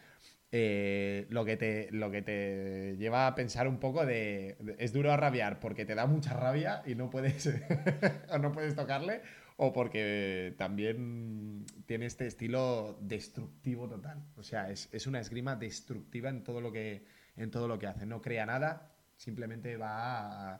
Eh, 0.51 1.27
lo, 1.29 1.45
que 1.45 1.57
te, 1.57 1.89
lo 1.91 2.09
que 2.09 2.23
te 2.23 2.95
lleva 2.97 3.27
a 3.27 3.35
pensar 3.35 3.67
un 3.67 3.79
poco 3.79 4.03
de, 4.05 4.57
es 4.79 4.91
duro 4.93 5.11
a 5.11 5.17
rabiar 5.17 5.59
porque 5.59 5.85
te 5.85 5.93
da 5.93 6.07
mucha 6.07 6.33
rabia 6.33 6.81
y 6.87 6.95
no 6.95 7.11
puedes 7.11 7.47
o 8.29 8.39
no 8.39 8.51
puedes 8.51 8.75
tocarle 8.75 9.21
o 9.57 9.71
porque 9.71 10.55
también 10.57 11.67
tiene 11.85 12.07
este 12.07 12.25
estilo 12.25 12.97
destructivo 12.99 13.87
total. 13.87 14.23
O 14.37 14.43
sea 14.43 14.71
es, 14.71 14.89
es, 14.91 15.05
una 15.05 15.19
esgrima 15.19 15.55
destructiva 15.55 16.29
en 16.29 16.43
todo 16.43 16.61
lo 16.61 16.71
que 16.71 17.05
en 17.37 17.51
todo 17.51 17.67
lo 17.67 17.77
que 17.77 17.85
hace. 17.85 18.07
No 18.07 18.19
crea 18.19 18.47
nada 18.47 18.88
simplemente 19.19 19.75
va 19.77 20.55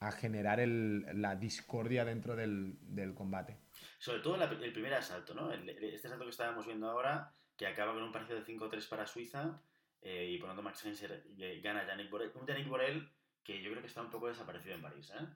a, 0.00 0.12
generar 0.12 0.60
la 0.66 1.34
discordia 1.34 2.04
dentro 2.04 2.36
del, 2.36 2.78
combate. 3.16 3.58
Sobre 3.98 4.20
todo 4.20 4.36
el 4.36 4.72
primer 4.72 4.94
asalto, 4.94 5.34
¿no? 5.34 5.52
este 5.52 6.06
asalto 6.06 6.24
que 6.24 6.30
estábamos 6.30 6.64
viendo 6.64 6.88
ahora, 6.88 7.32
que 7.56 7.66
acaba 7.66 7.92
con 7.92 8.04
un 8.04 8.12
partido 8.12 8.38
de 8.38 8.46
5-3 8.46 8.88
para 8.88 9.06
Suiza, 9.06 9.60
eh, 10.00 10.30
y 10.30 10.38
por 10.38 10.48
lo 10.48 10.54
tanto 10.54 10.62
Max 10.62 10.84
Henser 10.84 11.24
gana 11.60 11.80
a 11.80 11.86
Yannick 11.88 12.08
Borel. 12.10 12.30
Un 12.34 12.46
Yannick 12.46 12.68
Borel 12.68 13.10
que 13.42 13.62
yo 13.62 13.70
creo 13.70 13.80
que 13.80 13.88
está 13.88 14.02
un 14.02 14.10
poco 14.10 14.28
desaparecido 14.28 14.74
en 14.74 14.82
París, 14.82 15.10
¿eh? 15.18 15.26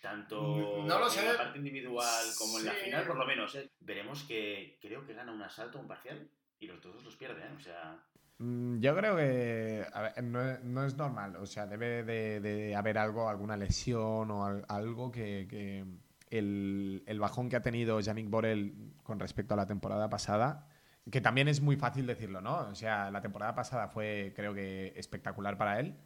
Tanto 0.00 0.78
en 0.78 0.88
la 0.88 1.36
parte 1.36 1.58
individual 1.58 2.24
como 2.38 2.58
en 2.58 2.64
la 2.64 2.72
final, 2.72 3.06
por 3.06 3.18
lo 3.18 3.26
menos. 3.26 3.54
¿eh? 3.56 3.70
Veremos 3.80 4.22
que 4.22 4.78
creo 4.80 5.04
que 5.04 5.12
gana 5.12 5.32
un 5.32 5.42
asalto, 5.42 5.78
un 5.78 5.86
parcial, 5.86 6.30
y 6.60 6.66
los 6.66 6.80
dos 6.80 7.02
los 7.04 7.16
pierde, 7.16 7.42
¿eh? 7.42 7.54
O 7.56 7.60
sea, 7.60 7.98
Mm, 8.38 8.78
yo 8.80 8.94
creo 8.96 9.16
que 9.16 9.84
no, 10.22 10.84
es 10.84 10.96
normal, 10.96 11.36
o 11.36 11.46
sea, 11.46 11.66
debe 11.66 12.04
de, 12.04 12.76
haber 12.76 12.98
algo, 12.98 13.28
alguna 13.28 13.56
lesión 13.56 14.30
o 14.30 14.44
algo 14.68 15.10
que, 15.10 15.84
el, 16.30 17.18
bajón 17.20 17.48
que 17.48 17.56
ha 17.56 17.62
tenido 17.62 17.98
Yannick 18.00 18.30
Borel 18.30 18.92
con 19.02 19.18
respecto 19.18 19.54
a 19.54 19.56
la 19.56 19.66
temporada 19.66 20.08
pasada, 20.08 20.68
que 21.10 21.20
también 21.20 21.48
es 21.48 21.60
muy 21.60 21.76
fácil 21.76 22.06
decirlo, 22.06 22.40
¿no? 22.40 22.58
O 22.68 22.74
sea, 22.74 23.10
la 23.10 23.20
temporada 23.22 23.54
pasada 23.54 23.88
fue, 23.88 24.32
creo 24.36 24.54
que, 24.54 24.92
espectacular 24.96 25.56
para 25.58 25.80
él. 25.80 25.96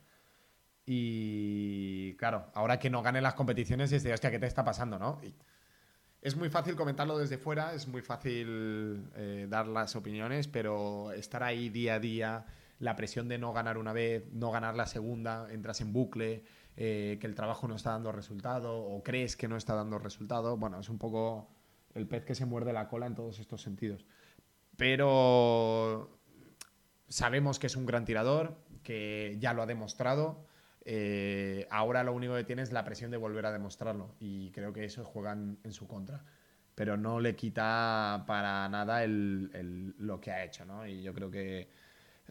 Y 0.87 2.15
claro, 2.17 2.51
ahora 2.55 2.79
que 2.79 2.91
no 2.91 3.03
gane 3.03 3.21
las 3.21 3.35
competiciones, 3.35 3.93
es 3.93 4.03
de, 4.05 4.13
hostia, 4.15 4.31
¿qué 4.31 4.39
te 4.39 4.47
está 4.47 4.65
pasando, 4.65 4.99
no? 4.99 5.21
Es 6.23 6.37
muy 6.37 6.51
fácil 6.51 6.77
comentarlo 6.77 7.19
desde 7.19 7.37
fuera, 7.37 7.75
es 7.75 7.89
muy 7.89 8.01
fácil 8.01 9.11
eh, 9.17 9.49
dar 9.51 9.67
las 9.67 9.97
opiniones, 9.97 10.47
pero 10.47 11.11
estar 11.11 11.43
ahí 11.43 11.69
día 11.69 11.95
a 11.95 11.99
día, 11.99 12.47
la 12.79 12.95
presión 12.95 13.27
de 13.27 13.39
no 13.39 13.53
ganar 13.53 13.77
una 13.77 13.93
vez, 13.93 14.33
no 14.33 14.53
ganar 14.53 14.77
la 14.77 14.87
segunda, 14.87 15.49
entras 15.51 15.81
en 15.81 15.93
bucle, 15.93 16.45
eh, 16.77 17.19
que 17.21 17.27
el 17.27 17.35
trabajo 17.35 17.67
no 17.67 17.75
está 17.75 17.91
dando 17.91 18.13
resultado 18.13 18.73
o 18.73 19.03
crees 19.03 19.37
que 19.37 19.49
no 19.49 19.57
está 19.57 19.75
dando 19.75 19.99
resultado, 19.99 20.57
bueno, 20.57 20.79
es 20.79 20.89
un 20.89 20.99
poco 20.99 21.49
el 21.93 22.07
pez 22.07 22.25
que 22.25 22.37
se 22.37 22.47
muerde 22.47 22.73
la 22.73 22.87
cola 22.87 23.07
en 23.07 23.17
todos 23.17 23.41
estos 23.41 23.61
sentidos. 23.61 24.07
Pero 24.77 26.21
sabemos 27.09 27.59
que 27.59 27.67
es 27.67 27.75
un 27.75 27.85
gran 27.85 28.05
tirador, 28.05 28.59
que 28.85 29.39
ya 29.41 29.55
lo 29.55 29.63
ha 29.63 29.67
demostrado 29.67 30.47
eh, 30.85 31.67
ahora 31.71 32.03
lo 32.03 32.13
único 32.13 32.35
que 32.35 32.45
tiene 32.45 32.63
es 32.63 32.73
la 32.73 32.85
presión 32.85 33.11
de 33.11 33.17
volver 33.17 33.47
a 33.47 33.53
demostrarlo 33.53 34.17
y 34.19 34.51
creo 34.51 34.73
que 34.73 34.85
eso 34.85 35.05
juega 35.05 35.33
en, 35.33 35.73
su 35.73 35.87
contra. 35.87 36.25
Pero 36.75 36.97
no 36.97 37.21
le 37.21 37.37
quita 37.37 38.25
para 38.27 38.69
nada 38.69 39.05
lo 39.07 40.21
que 40.21 40.31
ha 40.31 40.45
hecho, 40.45 40.65
¿no? 40.65 40.87
Y 40.87 41.03
yo 41.03 41.13
creo 41.13 41.31
que 41.31 41.69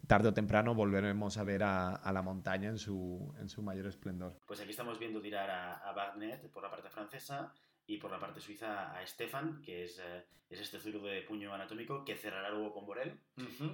tarde 0.08 0.30
o 0.30 0.34
temprano 0.34 0.74
volveremos 0.74 1.38
a 1.38 1.44
ver 1.44 1.62
a, 1.64 2.12
la 2.12 2.22
montaña 2.22 2.70
en 2.70 2.80
su, 2.80 3.34
en 3.40 3.50
su 3.50 3.62
mayor 3.62 3.86
esplendor. 3.86 4.40
Pues 4.48 4.60
aquí 4.60 4.72
estamos 4.72 4.98
viendo 4.98 5.22
tirar 5.22 5.50
a, 5.50 5.74
a 5.74 6.16
por 6.52 6.64
la 6.64 6.72
parte 6.72 6.90
francesa 6.90 7.54
y 7.86 7.98
por 7.98 8.10
la 8.10 8.20
parte 8.20 8.42
suiza 8.42 8.98
a 8.98 9.06
Stefan, 9.06 9.62
que 9.62 9.84
es, 9.84 10.00
eh, 10.00 10.26
es 10.50 10.60
este 10.60 10.80
zurdo 10.80 11.06
de 11.06 11.22
puño 11.22 11.54
anatómico 11.54 12.04
que 12.04 12.16
cerrará 12.16 12.50
luego 12.50 12.74
con 12.74 12.86
Borel. 12.86 13.20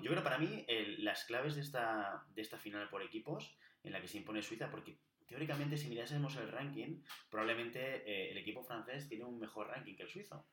Yo 0.01 0.11
creo 0.11 0.23
para 0.23 0.37
mí 0.37 0.65
las 0.99 1.23
claves 1.23 1.55
de 1.55 1.61
esta, 1.61 2.25
de 2.35 2.41
esta 2.41 2.57
final 2.57 2.89
por 2.89 3.01
equipos 3.01 3.57
en 3.83 3.91
la 3.91 4.01
que 4.01 4.07
se 4.07 4.17
impone 4.17 4.41
Suiza, 4.41 4.69
porque 4.69 4.99
teóricamente 5.27 5.77
si 5.77 5.89
mirásemos 5.89 6.35
el 6.37 6.51
ranking, 6.51 7.01
probablemente 7.29 8.03
eh, 8.09 8.31
el 8.31 8.37
equipo 8.37 8.63
francés 8.63 9.07
tiene 9.07 9.25
un 9.25 9.39
mejor 9.39 9.67
ranking 9.67 9.95
que 9.95 10.03
el 10.03 10.09
suizo. 10.09 10.47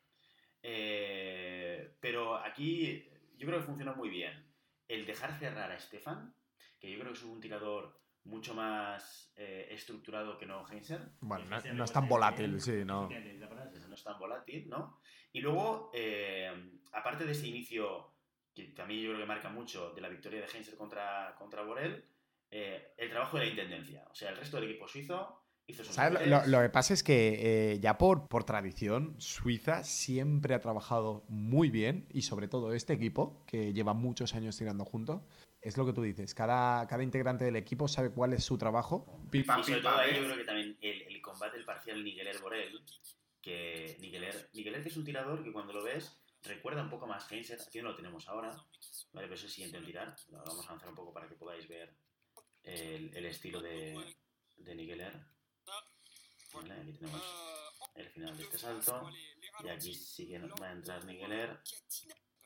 Eh, 0.62 1.96
pero 2.00 2.36
aquí 2.36 3.08
yo 3.36 3.46
creo 3.46 3.60
que 3.60 3.66
funcionó 3.66 3.94
muy 3.94 4.10
bien. 4.10 4.52
El 4.88 5.06
dejar 5.06 5.38
cerrar 5.38 5.70
a 5.70 5.78
Stefan, 5.78 6.34
que 6.78 6.90
yo 6.90 6.98
creo 6.98 7.12
que 7.12 7.18
es 7.18 7.24
un 7.24 7.40
tirador 7.40 8.00
mucho 8.24 8.54
más 8.54 9.32
eh, 9.36 9.68
estructurado 9.70 10.36
que 10.38 10.46
no 10.46 10.66
Heinzer. 10.66 11.12
Bueno, 11.20 11.44
no, 11.74 11.84
es 11.84 11.92
tan 11.92 12.08
volátil, 12.08 12.60
sí, 12.60 12.84
¿no? 12.84 13.08
No 13.08 13.94
es 13.94 14.02
tan 14.02 14.18
volátil, 14.18 14.68
¿no? 14.68 15.00
Y 15.32 15.40
luego, 15.40 15.90
aparte 16.92 17.24
de 17.24 17.32
ese 17.32 17.48
inicio, 17.48 18.14
que 18.54 18.64
también 18.68 19.00
yo 19.00 19.10
creo 19.10 19.20
que 19.20 19.26
marca 19.26 19.50
mucho, 19.50 19.92
de 19.92 20.00
la 20.00 20.08
victoria 20.08 20.40
de 20.40 20.46
Heinzer 20.46 20.76
contra, 20.76 21.34
contra 21.38 21.62
Borel, 21.62 22.08
eh, 22.56 22.94
el 22.98 23.10
trabajo 23.10 23.36
de 23.36 23.46
la 23.46 23.50
intendencia. 23.50 24.04
O 24.08 24.14
sea, 24.14 24.30
el 24.30 24.36
resto 24.36 24.60
del 24.60 24.70
equipo 24.70 24.86
suizo 24.86 25.44
hizo 25.66 25.82
sus 25.82 25.92
¿Sabes? 25.92 26.24
Lo, 26.28 26.46
lo, 26.46 26.62
que 26.62 26.68
pasa 26.68 26.94
es 26.94 27.02
que 27.02 27.72
eh, 27.72 27.80
ya 27.80 27.98
por, 27.98 28.28
por 28.28 28.44
tradición, 28.44 29.16
Suiza 29.18 29.82
siempre 29.82 30.54
ha 30.54 30.60
trabajado 30.60 31.24
muy 31.28 31.70
bien 31.70 32.06
y 32.12 32.22
sobre 32.22 32.46
todo 32.46 32.72
este 32.72 32.92
equipo, 32.92 33.44
que 33.48 33.72
lleva 33.72 33.92
muchos 33.92 34.36
años 34.36 34.56
tirando 34.56 34.84
juntos, 34.84 35.22
es 35.60 35.76
lo 35.76 35.84
que 35.84 35.92
tú 35.92 36.02
dices. 36.02 36.32
Cada, 36.32 36.86
cada 36.86 37.02
integrante 37.02 37.44
del 37.44 37.56
equipo 37.56 37.88
sabe 37.88 38.12
cuál 38.12 38.34
es 38.34 38.44
su 38.44 38.56
trabajo. 38.56 39.04
y 39.32 39.42
sobre 39.42 39.80
todo 39.80 39.96
ahí 39.96 40.14
yo 40.14 40.22
creo 40.22 40.36
que 40.36 40.44
también 40.44 40.78
el, 40.80 41.20
combate, 41.22 41.56
el 41.56 41.64
parcial 41.64 42.04
Nigueler-Borel, 42.04 42.84
que 43.42 43.96
Nigueler 43.98 44.48
que 44.52 44.88
es 44.88 44.96
un 44.96 45.04
tirador 45.04 45.42
que 45.42 45.52
cuando 45.52 45.72
lo 45.72 45.82
ves 45.82 46.20
recuerda 46.44 46.82
un 46.82 46.90
poco 46.90 47.06
más 47.06 47.30
Heinzer, 47.32 47.58
aquí 47.60 47.80
no 47.80 47.88
lo 47.88 47.96
tenemos 47.96 48.28
ahora, 48.28 48.50
¿vale? 49.12 49.26
pero 49.26 49.34
es 49.34 49.42
el 49.42 49.50
siguiente 49.50 49.78
en 49.78 49.86
tirar. 49.86 50.14
Lo 50.30 50.38
vamos 50.38 50.64
a 50.64 50.68
avanzar 50.68 50.90
un 50.90 50.94
poco 50.94 51.12
para 51.12 51.28
que 51.28 51.34
podáis 51.34 51.66
ver 51.66 51.96
el, 52.64 53.16
el 53.16 53.26
estilo 53.26 53.60
de, 53.60 54.14
de 54.56 54.74
Nigeler. 54.74 55.12
¿Vale? 56.52 56.74
Aquí 56.74 56.92
tenemos 56.92 57.22
el 57.94 58.08
final 58.10 58.36
de 58.36 58.42
este 58.44 58.58
salto. 58.58 59.10
Y 59.62 59.68
aquí 59.68 59.94
sí 59.94 60.26
que 60.26 60.38
va 60.38 60.68
a 60.68 60.72
entrar 60.72 61.04
Nigeler. 61.04 61.58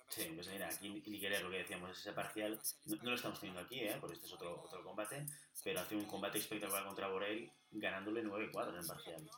Sí, 0.09 0.33
pues 0.35 0.49
mira, 0.49 0.69
aquí 0.69 0.89
Nigeler, 1.07 1.43
lo 1.43 1.51
que 1.51 1.59
decíamos, 1.59 1.91
es 1.91 1.99
ese 1.99 2.13
parcial. 2.13 2.61
No, 2.87 2.97
no, 2.97 3.11
lo 3.11 3.17
estamos 3.17 3.41
teniendo 3.41 3.61
aquí, 3.61 3.81
¿eh? 3.81 3.97
porque 4.01 4.17
este 4.17 4.27
es 4.27 4.33
otro, 4.33 4.63
otro 4.63 4.83
combate. 4.83 5.27
Pero 5.63 5.81
hace 5.81 5.97
un 5.97 6.07
combate 6.07 6.39
espectacular 6.39 6.85
contra 6.85 7.09
Borel, 7.09 7.51
ganándole 7.71 8.25
9-4 8.25 8.71
en 8.71 8.77
el 8.77 8.87
parcial. 8.87 9.31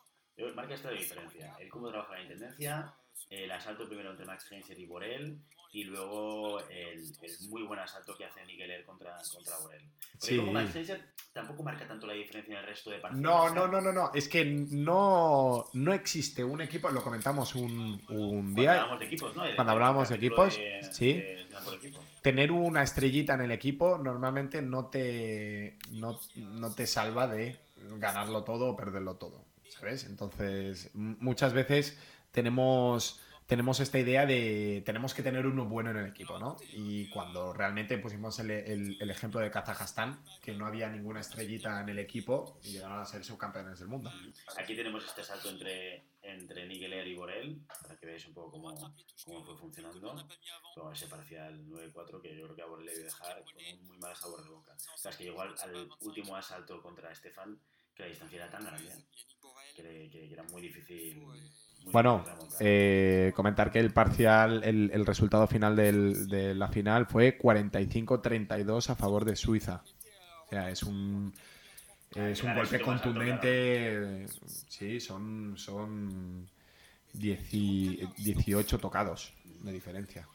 Marca 0.54 0.74
esta 0.74 0.90
diferencia. 0.90 1.54
El 1.58 1.68
cómo 1.68 1.90
trabaja 1.90 2.14
la 2.14 2.22
intendencia, 2.22 2.94
el 3.28 3.50
asalto 3.50 3.86
primero 3.86 4.10
entre 4.10 4.24
Max 4.24 4.50
Heinzer 4.50 4.78
y 4.78 4.86
Borel, 4.86 5.38
y 5.72 5.85
luego 5.85 6.61
el, 6.68 7.00
el, 7.22 7.48
muy 7.48 7.62
buen 7.62 7.78
asalto 7.78 8.16
que 8.16 8.24
hace 8.24 8.44
Migueler 8.44 8.85
contra, 8.85 9.16
contra 9.33 9.56
Borel. 9.59 9.83
Sí. 10.18 10.40
Tampoco 11.33 11.62
marca 11.62 11.87
tanto 11.87 12.09
la 12.09 12.14
diferencia 12.14 12.54
en 12.54 12.61
el 12.61 12.66
resto 12.66 12.90
de 12.90 12.98
partidos. 12.98 13.22
No, 13.22 13.54
no, 13.54 13.68
no, 13.68 13.80
no, 13.80 13.92
no. 13.92 14.11
Es 14.12 14.28
que 14.28 14.44
no, 14.44 15.64
no 15.74 15.92
existe 15.92 16.42
un 16.42 16.61
equipo, 16.61 16.90
lo 16.90 17.04
comentamos 17.04 17.54
un, 17.54 18.02
un 18.09 18.54
día. 18.54 18.85
Cuando 18.85 18.90
hablábamos 18.90 18.98
de 18.98 19.06
equipos, 19.06 19.37
¿no? 19.37 19.42
Cuando 19.54 19.72
hablábamos 19.72 20.09
de 20.09 20.14
equipos, 20.16 20.56
de, 20.56 20.88
sí. 20.90 21.12
De, 21.12 21.46
de 21.46 21.76
equipo. 21.76 22.00
Tener 22.20 22.50
una 22.50 22.83
estrellita 22.83 23.35
en 23.35 23.42
el 23.42 23.52
equipo 23.52 23.96
normalmente 23.96 24.61
no 24.61 24.87
te, 24.87 25.78
no, 25.92 26.18
no 26.35 26.74
te 26.74 26.87
salva 26.88 27.28
de 27.28 27.61
ganarlo 27.98 28.42
todo 28.42 28.70
o 28.70 28.76
perderlo 28.76 29.16
todo. 29.16 29.44
¿Sabes? 29.68 30.04
Entonces, 30.04 30.90
muchas 30.94 31.52
veces 31.52 31.96
tenemos 32.33 33.20
tenemos 33.50 33.80
esta 33.80 33.98
idea 33.98 34.26
de 34.26 34.80
tenemos 34.86 35.12
que 35.12 35.24
tener 35.24 35.44
uno 35.44 35.64
bueno 35.64 35.90
en 35.90 35.96
el 35.96 36.06
equipo, 36.06 36.38
¿no? 36.38 36.56
Y 36.72 37.08
cuando 37.10 37.52
realmente 37.52 37.98
pusimos 37.98 38.38
el, 38.38 38.52
el, 38.52 38.96
el, 39.00 39.10
ejemplo 39.10 39.40
de 39.40 39.50
Kazajstán, 39.50 40.22
que 40.40 40.52
no 40.54 40.66
había 40.66 40.88
ninguna 40.88 41.18
estrellita 41.18 41.80
en 41.80 41.88
el 41.88 41.98
equipo 41.98 42.60
y 42.62 42.74
llegaron 42.74 43.00
a 43.00 43.04
ser 43.04 43.24
subcampeones 43.24 43.80
del 43.80 43.88
mundo. 43.88 44.12
Aquí 44.56 44.76
tenemos 44.76 45.04
este 45.04 45.24
salto 45.24 45.50
entre, 45.50 46.04
entre 46.22 46.68
Nigeler 46.68 47.04
y 47.08 47.16
Borel, 47.16 47.60
para 47.82 47.96
que 47.96 48.06
veáis 48.06 48.24
un 48.28 48.34
poco 48.34 48.52
cómo, 48.52 48.94
cómo 49.24 49.44
fue 49.44 49.56
funcionando. 49.56 50.14
Con 50.76 50.92
ese 50.92 51.08
parcial 51.08 51.60
9-4 51.66 52.22
que 52.22 52.36
yo 52.36 52.44
creo 52.44 52.54
que 52.54 52.62
a 52.62 52.66
Borel 52.66 52.86
le 52.86 52.92
debe 52.92 53.04
dejar 53.06 53.42
con 53.42 53.54
un 53.56 53.84
muy 53.84 53.98
mal 53.98 54.14
sabor 54.14 54.44
de 54.44 54.50
boca. 54.50 54.76
O 54.94 54.96
sea, 54.96 55.10
es 55.10 55.16
que 55.16 55.24
llegó 55.24 55.42
al, 55.42 55.56
al 55.60 55.88
último 56.02 56.36
asalto 56.36 56.80
contra 56.80 57.10
Estefan, 57.10 57.58
que 57.96 58.04
la 58.04 58.08
distancia 58.10 58.36
era 58.36 58.48
tan 58.48 58.64
grande 58.64 58.92
que, 59.74 59.82
que, 59.82 60.28
que 60.28 60.32
era 60.32 60.44
muy 60.44 60.62
difícil 60.62 61.20
bueno, 61.86 62.24
eh, 62.60 63.32
comentar 63.34 63.72
que 63.72 63.78
el 63.78 63.90
parcial, 63.90 64.62
el, 64.64 64.90
el 64.92 65.06
resultado 65.06 65.46
final 65.46 65.76
del, 65.76 66.28
de 66.28 66.54
la 66.54 66.68
final 66.68 67.06
fue 67.06 67.38
45-32 67.38 68.90
a 68.90 68.94
favor 68.94 69.24
de 69.24 69.34
Suiza. 69.34 69.82
O 70.46 70.50
sea, 70.50 70.68
es 70.68 70.82
un, 70.82 71.32
es 72.14 72.42
un 72.42 72.54
golpe 72.54 72.80
contundente. 72.80 74.26
Sí, 74.68 75.00
son, 75.00 75.56
son 75.56 76.48
18 77.14 78.78
tocados 78.78 79.32
de 79.44 79.72
diferencia. 79.72 80.28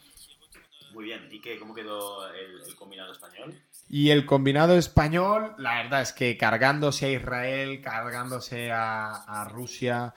Muy 0.94 1.06
bien, 1.06 1.28
¿y 1.30 1.42
qué, 1.42 1.60
cómo 1.60 1.76
quedó 1.76 2.28
el, 2.34 2.62
el, 2.66 2.76
combinado 2.76 3.12
español? 3.12 3.54
Y 3.90 4.12
el 4.12 4.26
combinado 4.26 4.78
español, 4.78 5.54
la 5.58 5.84
verdad 5.84 6.02
es 6.02 6.14
que 6.14 6.38
cargándose 6.38 7.08
a 7.08 7.12
Israel, 7.12 7.82
cargándose 7.82 8.72
a, 8.72 9.12
a 9.12 9.44
Rusia, 9.50 10.14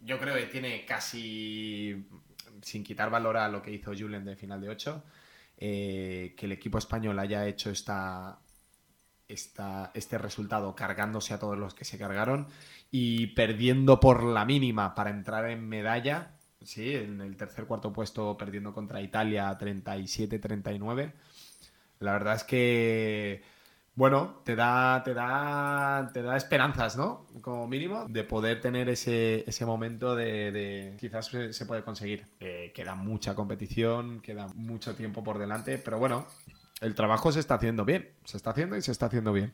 yo 0.00 0.18
creo 0.18 0.34
que 0.34 0.46
tiene 0.46 0.84
casi, 0.84 2.06
sin 2.62 2.84
quitar 2.84 3.10
valor 3.10 3.36
a 3.36 3.48
lo 3.48 3.62
que 3.62 3.72
hizo 3.72 3.92
Julen 3.96 4.24
de 4.24 4.36
final 4.36 4.60
de 4.60 4.68
8, 4.68 5.04
eh, 5.58 6.34
que 6.36 6.46
el 6.46 6.52
equipo 6.52 6.78
español 6.78 7.18
haya 7.18 7.46
hecho 7.46 7.70
esta, 7.70 8.38
esta, 9.26 9.90
este 9.94 10.18
resultado 10.18 10.74
cargándose 10.74 11.34
a 11.34 11.38
todos 11.38 11.58
los 11.58 11.74
que 11.74 11.84
se 11.84 11.98
cargaron 11.98 12.48
y 12.90 13.28
perdiendo 13.28 14.00
por 14.00 14.22
la 14.22 14.44
mínima 14.44 14.94
para 14.94 15.10
entrar 15.10 15.50
en 15.50 15.68
medalla, 15.68 16.32
sí, 16.62 16.94
en 16.94 17.20
el 17.20 17.36
tercer 17.36 17.66
cuarto 17.66 17.92
puesto 17.92 18.36
perdiendo 18.36 18.72
contra 18.72 19.02
Italia 19.02 19.56
37-39. 19.58 21.12
La 22.00 22.12
verdad 22.12 22.36
es 22.36 22.44
que 22.44 23.42
bueno, 23.98 24.42
te 24.44 24.54
da, 24.54 25.02
te 25.04 25.12
da, 25.12 26.08
te 26.14 26.22
da 26.22 26.36
esperanzas, 26.36 26.96
¿no? 26.96 27.26
Como 27.42 27.66
mínimo, 27.66 28.06
de 28.08 28.22
poder 28.22 28.60
tener 28.60 28.88
ese, 28.88 29.42
ese 29.44 29.66
momento 29.66 30.14
de, 30.14 30.52
de 30.52 30.96
quizás 31.00 31.26
se, 31.26 31.52
se, 31.52 31.66
puede 31.66 31.82
conseguir. 31.82 32.24
Eh, 32.38 32.70
queda 32.72 32.94
mucha 32.94 33.34
competición, 33.34 34.20
queda 34.20 34.46
mucho 34.54 34.94
tiempo 34.94 35.24
por 35.24 35.38
delante, 35.38 35.78
pero 35.78 35.98
bueno, 35.98 36.28
el 36.80 36.94
trabajo 36.94 37.32
se 37.32 37.40
está 37.40 37.54
haciendo 37.54 37.84
bien, 37.84 38.08
se 38.24 38.36
está 38.36 38.50
haciendo 38.50 38.76
y 38.76 38.82
se 38.82 38.92
está 38.92 39.06
haciendo 39.06 39.32
bien. 39.32 39.52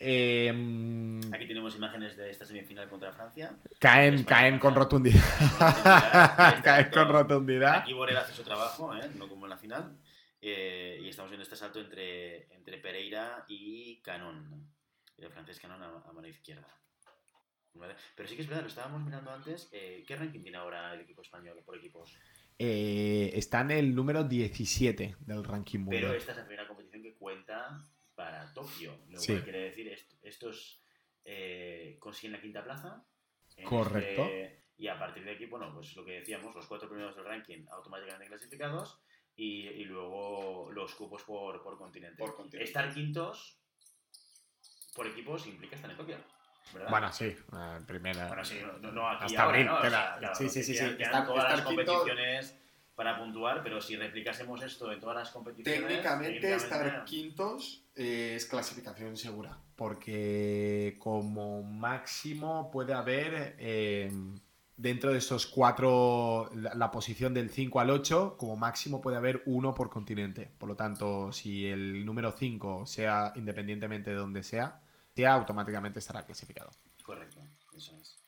Eh, 0.00 1.20
Aquí 1.32 1.46
tenemos 1.46 1.76
imágenes 1.76 2.16
de 2.16 2.32
esta 2.32 2.46
semifinal 2.46 2.88
contra 2.88 3.12
Francia. 3.12 3.52
Caen, 3.78 4.14
España, 4.14 4.40
caen 4.40 4.58
con 4.58 4.74
rotundidad. 4.74 5.22
caen 6.64 6.90
con 6.90 7.08
rotundidad. 7.08 7.76
Aquí 7.76 7.92
Borel 7.92 8.16
hace 8.16 8.32
su 8.32 8.42
trabajo, 8.42 8.92
¿eh? 8.96 9.08
no 9.14 9.28
como 9.28 9.46
en 9.46 9.50
la 9.50 9.56
final. 9.56 9.92
Eh, 10.40 10.98
y 11.02 11.08
estamos 11.08 11.30
viendo 11.30 11.42
este 11.42 11.56
salto 11.56 11.80
entre, 11.80 12.52
entre 12.54 12.78
Pereira 12.78 13.44
y 13.48 14.00
Canon. 14.02 14.72
El 15.16 15.30
francés 15.30 15.58
Canon 15.58 15.82
a, 15.82 15.88
a 16.08 16.12
mano 16.12 16.28
izquierda. 16.28 16.68
¿Vale? 17.74 17.94
Pero 18.16 18.28
sí 18.28 18.34
que 18.36 18.42
es 18.42 18.48
verdad, 18.48 18.62
lo 18.62 18.68
estábamos 18.68 19.02
mirando 19.02 19.30
antes. 19.30 19.68
Eh, 19.72 20.04
¿Qué 20.06 20.16
ranking 20.16 20.42
tiene 20.42 20.58
ahora 20.58 20.94
el 20.94 21.00
equipo 21.00 21.22
español 21.22 21.62
por 21.64 21.76
equipos? 21.76 22.16
Eh, 22.58 23.30
está 23.34 23.60
en 23.60 23.70
el 23.72 23.94
número 23.94 24.24
17 24.24 25.16
del 25.20 25.44
ranking 25.44 25.80
mundial. 25.80 26.02
Pero 26.04 26.14
esta 26.14 26.32
es 26.32 26.38
la 26.38 26.44
primera 26.46 26.66
competición 26.66 27.02
que 27.02 27.14
cuenta 27.16 27.84
para 28.14 28.52
Tokio. 28.52 28.98
Lo 29.08 29.18
Sí. 29.20 29.32
cual 29.32 29.44
quiere 29.44 29.58
decir, 29.60 29.88
est- 29.88 30.12
estos 30.22 30.82
eh, 31.24 31.96
consiguen 32.00 32.32
la 32.32 32.40
quinta 32.40 32.64
plaza. 32.64 33.04
en 33.56 33.64
Correcto. 33.64 34.22
este- 34.24 34.64
y 34.76 34.86
a 34.86 34.96
partir 34.98 35.24
de 35.24 35.32
aquí, 35.32 35.46
bueno, 35.46 35.72
pues 35.74 35.94
lo 35.96 36.04
que 36.04 36.12
decíamos, 36.20 36.54
los 36.54 36.66
cuatro 36.66 36.88
primeros 36.88 37.16
del 37.16 37.24
ranking 37.24 37.66
automáticamente 37.72 38.28
clasificados 38.28 39.00
y, 39.38 39.68
y 39.68 39.84
luego 39.84 40.70
los 40.72 40.94
cupos 40.94 41.22
por, 41.22 41.62
por 41.62 41.78
continente. 41.78 42.18
Por 42.18 42.34
continente. 42.36 42.64
Estar 42.64 42.92
quintos 42.92 43.56
por 44.94 45.06
equipos 45.06 45.46
implica 45.46 45.76
estar 45.76 45.90
en 45.90 45.96
Tokio. 45.96 46.16
¿verdad? 46.74 46.90
Bueno, 46.90 47.12
sí, 47.12 47.24
eh, 47.26 47.78
primera. 47.86 48.26
Bueno, 48.26 48.44
sí, 48.44 48.58
no, 48.60 48.78
no- 48.78 48.92
no 48.92 49.08
aquí 49.08 49.24
Hasta 49.26 49.42
ahora, 49.44 49.54
abril, 49.58 49.66
¿no? 49.66 49.78
O 49.78 49.80
queda- 49.80 49.90
sea, 49.90 50.16
claro, 50.18 50.34
sí, 50.34 50.48
sí, 50.50 50.62
sí, 50.62 50.72
quedan- 50.74 50.90
sí, 50.90 50.96
quedan 50.98 51.10
estar- 51.12 51.26
todas 51.26 51.44
las 51.44 51.52
quinto- 51.66 51.66
competiciones 51.94 52.54
para 52.94 53.16
puntuar, 53.16 53.62
pero 53.62 53.80
si 53.80 53.96
replicásemos 53.96 54.60
esto 54.62 54.90
en 54.92 54.98
todas 55.00 55.16
las 55.16 55.30
competiciones... 55.30 55.80
Técnicamente 55.86 56.54
estar 56.54 57.04
quintos 57.04 57.84
eh, 57.94 58.34
es 58.34 58.44
clasificación 58.46 59.16
segura, 59.16 59.56
porque 59.76 60.96
como 60.98 61.62
máximo 61.62 62.70
puede 62.72 62.92
haber 62.92 63.54
eh, 63.60 64.10
dentro 64.78 65.12
de 65.12 65.18
esos 65.18 65.46
cuatro, 65.46 66.50
la, 66.54 66.90
posición 66.90 67.34
del 67.34 67.50
5 67.50 67.80
al 67.80 67.90
8, 67.90 68.36
como 68.38 68.56
máximo 68.56 69.02
puede 69.02 69.16
haber 69.16 69.42
uno 69.44 69.74
por 69.74 69.90
continente. 69.90 70.50
Por 70.56 70.68
lo 70.68 70.76
tanto, 70.76 71.32
si 71.32 71.66
el 71.66 72.06
número 72.06 72.32
5 72.32 72.86
sea 72.86 73.32
independientemente 73.34 74.10
de 74.10 74.16
donde 74.16 74.42
sea, 74.42 74.80
sea 75.14 75.34
automáticamente 75.34 75.98
estará 75.98 76.24
clasificado. 76.24 76.70
Correcto, 77.02 77.40
eso 77.76 77.96
es. 78.00 78.18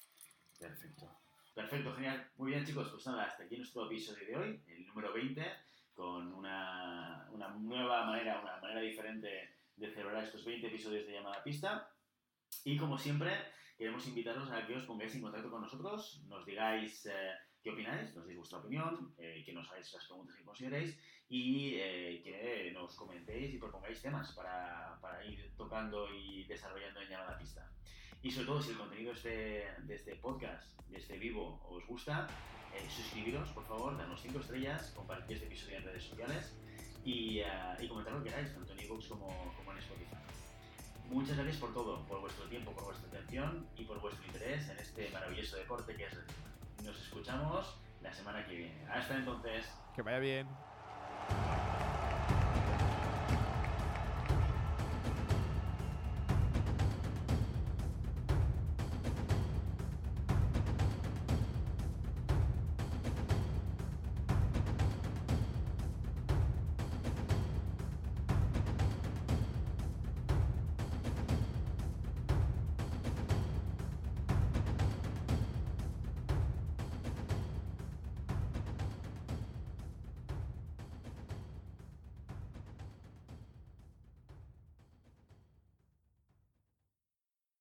Perfecto. 0.58 1.08
Perfecto, 1.54 1.94
genial. 1.94 2.28
Muy 2.36 2.50
bien, 2.50 2.66
chicos, 2.66 2.88
pues 2.90 3.06
nada, 3.06 3.24
hasta 3.24 3.44
aquí 3.44 3.56
nuestro 3.56 3.86
episodio 3.86 4.26
de 4.26 4.36
hoy, 4.36 4.62
el 4.66 4.86
número 4.86 5.12
20, 5.12 5.42
con 5.94 6.32
una, 6.34 7.28
una 7.32 7.48
nueva 7.50 8.06
manera, 8.06 8.40
una 8.40 8.56
manera 8.60 8.80
diferente 8.80 9.54
de 9.76 9.94
celebrar 9.94 10.24
estos 10.24 10.44
20 10.44 10.66
episodios 10.66 11.06
de 11.06 11.12
Llamada 11.12 11.44
Pista. 11.44 11.90
Y 12.64 12.76
como 12.76 12.98
siempre, 12.98 13.32
queremos 13.80 14.06
invitaros 14.06 14.50
a 14.52 14.66
que 14.66 14.76
os 14.76 14.84
pongáis 14.84 15.14
en 15.14 15.22
contacto 15.24 15.48
con 15.48 15.62
nosotros, 15.62 16.20
nos 16.28 16.44
digáis 16.44 17.06
eh, 17.06 17.32
qué 17.64 17.70
opináis, 17.70 18.14
nos 18.14 18.26
deis 18.26 18.36
vuestra 18.36 18.58
opinión, 18.58 19.14
eh, 19.16 19.40
que 19.40 19.54
nos 19.54 19.70
hagáis 19.70 19.90
las 19.94 20.04
preguntas 20.04 20.36
que 20.36 20.44
consideréis 20.44 21.00
y 21.30 21.76
eh, 21.80 22.20
que 22.22 22.72
nos 22.76 22.94
comentéis 22.94 23.54
y 23.54 23.56
propongáis 23.56 24.02
temas 24.02 24.32
para, 24.32 24.98
para 25.00 25.24
ir 25.24 25.56
tocando 25.56 26.12
y 26.12 26.44
desarrollando 26.44 27.00
en 27.00 27.08
Llamada 27.08 27.38
Pista. 27.38 27.72
Y 28.22 28.30
sobre 28.30 28.48
todo, 28.48 28.60
si 28.60 28.72
el 28.72 28.76
contenido 28.76 29.12
este, 29.12 29.64
de 29.78 29.94
este 29.94 30.14
podcast, 30.16 30.78
de 30.90 30.98
este 30.98 31.16
vivo, 31.16 31.64
os 31.64 31.86
gusta, 31.86 32.28
eh, 32.74 32.86
suscribiros, 32.94 33.48
por 33.52 33.64
favor, 33.64 33.96
danos 33.96 34.20
5 34.20 34.40
estrellas, 34.40 34.92
compartid 34.94 35.36
este 35.36 35.46
episodio 35.46 35.78
en 35.78 35.84
redes 35.84 36.04
sociales 36.04 36.54
y, 37.02 37.38
eh, 37.38 37.46
y 37.80 37.88
comentad 37.88 38.12
lo 38.12 38.22
que 38.22 38.28
queráis, 38.28 38.52
tanto 38.52 38.74
en 38.74 38.80
iVoox 38.80 39.06
como, 39.08 39.54
como 39.56 39.72
en 39.72 39.78
Spotify. 39.78 40.29
Muchas 41.10 41.36
gracias 41.36 41.56
por 41.56 41.74
todo, 41.74 42.06
por 42.06 42.20
vuestro 42.20 42.44
tiempo, 42.44 42.70
por 42.70 42.84
vuestra 42.84 43.08
atención 43.08 43.66
y 43.76 43.84
por 43.84 44.00
vuestro 44.00 44.24
interés 44.26 44.68
en 44.68 44.78
este 44.78 45.10
maravilloso 45.10 45.56
deporte 45.56 45.96
que 45.96 46.04
es 46.04 46.12
el 46.12 46.86
Nos 46.86 46.96
escuchamos 47.02 47.80
la 48.00 48.12
semana 48.12 48.46
que 48.46 48.54
viene. 48.54 48.86
Hasta 48.88 49.16
entonces. 49.16 49.66
Que 49.94 50.02
vaya 50.02 50.20
bien. 50.20 50.48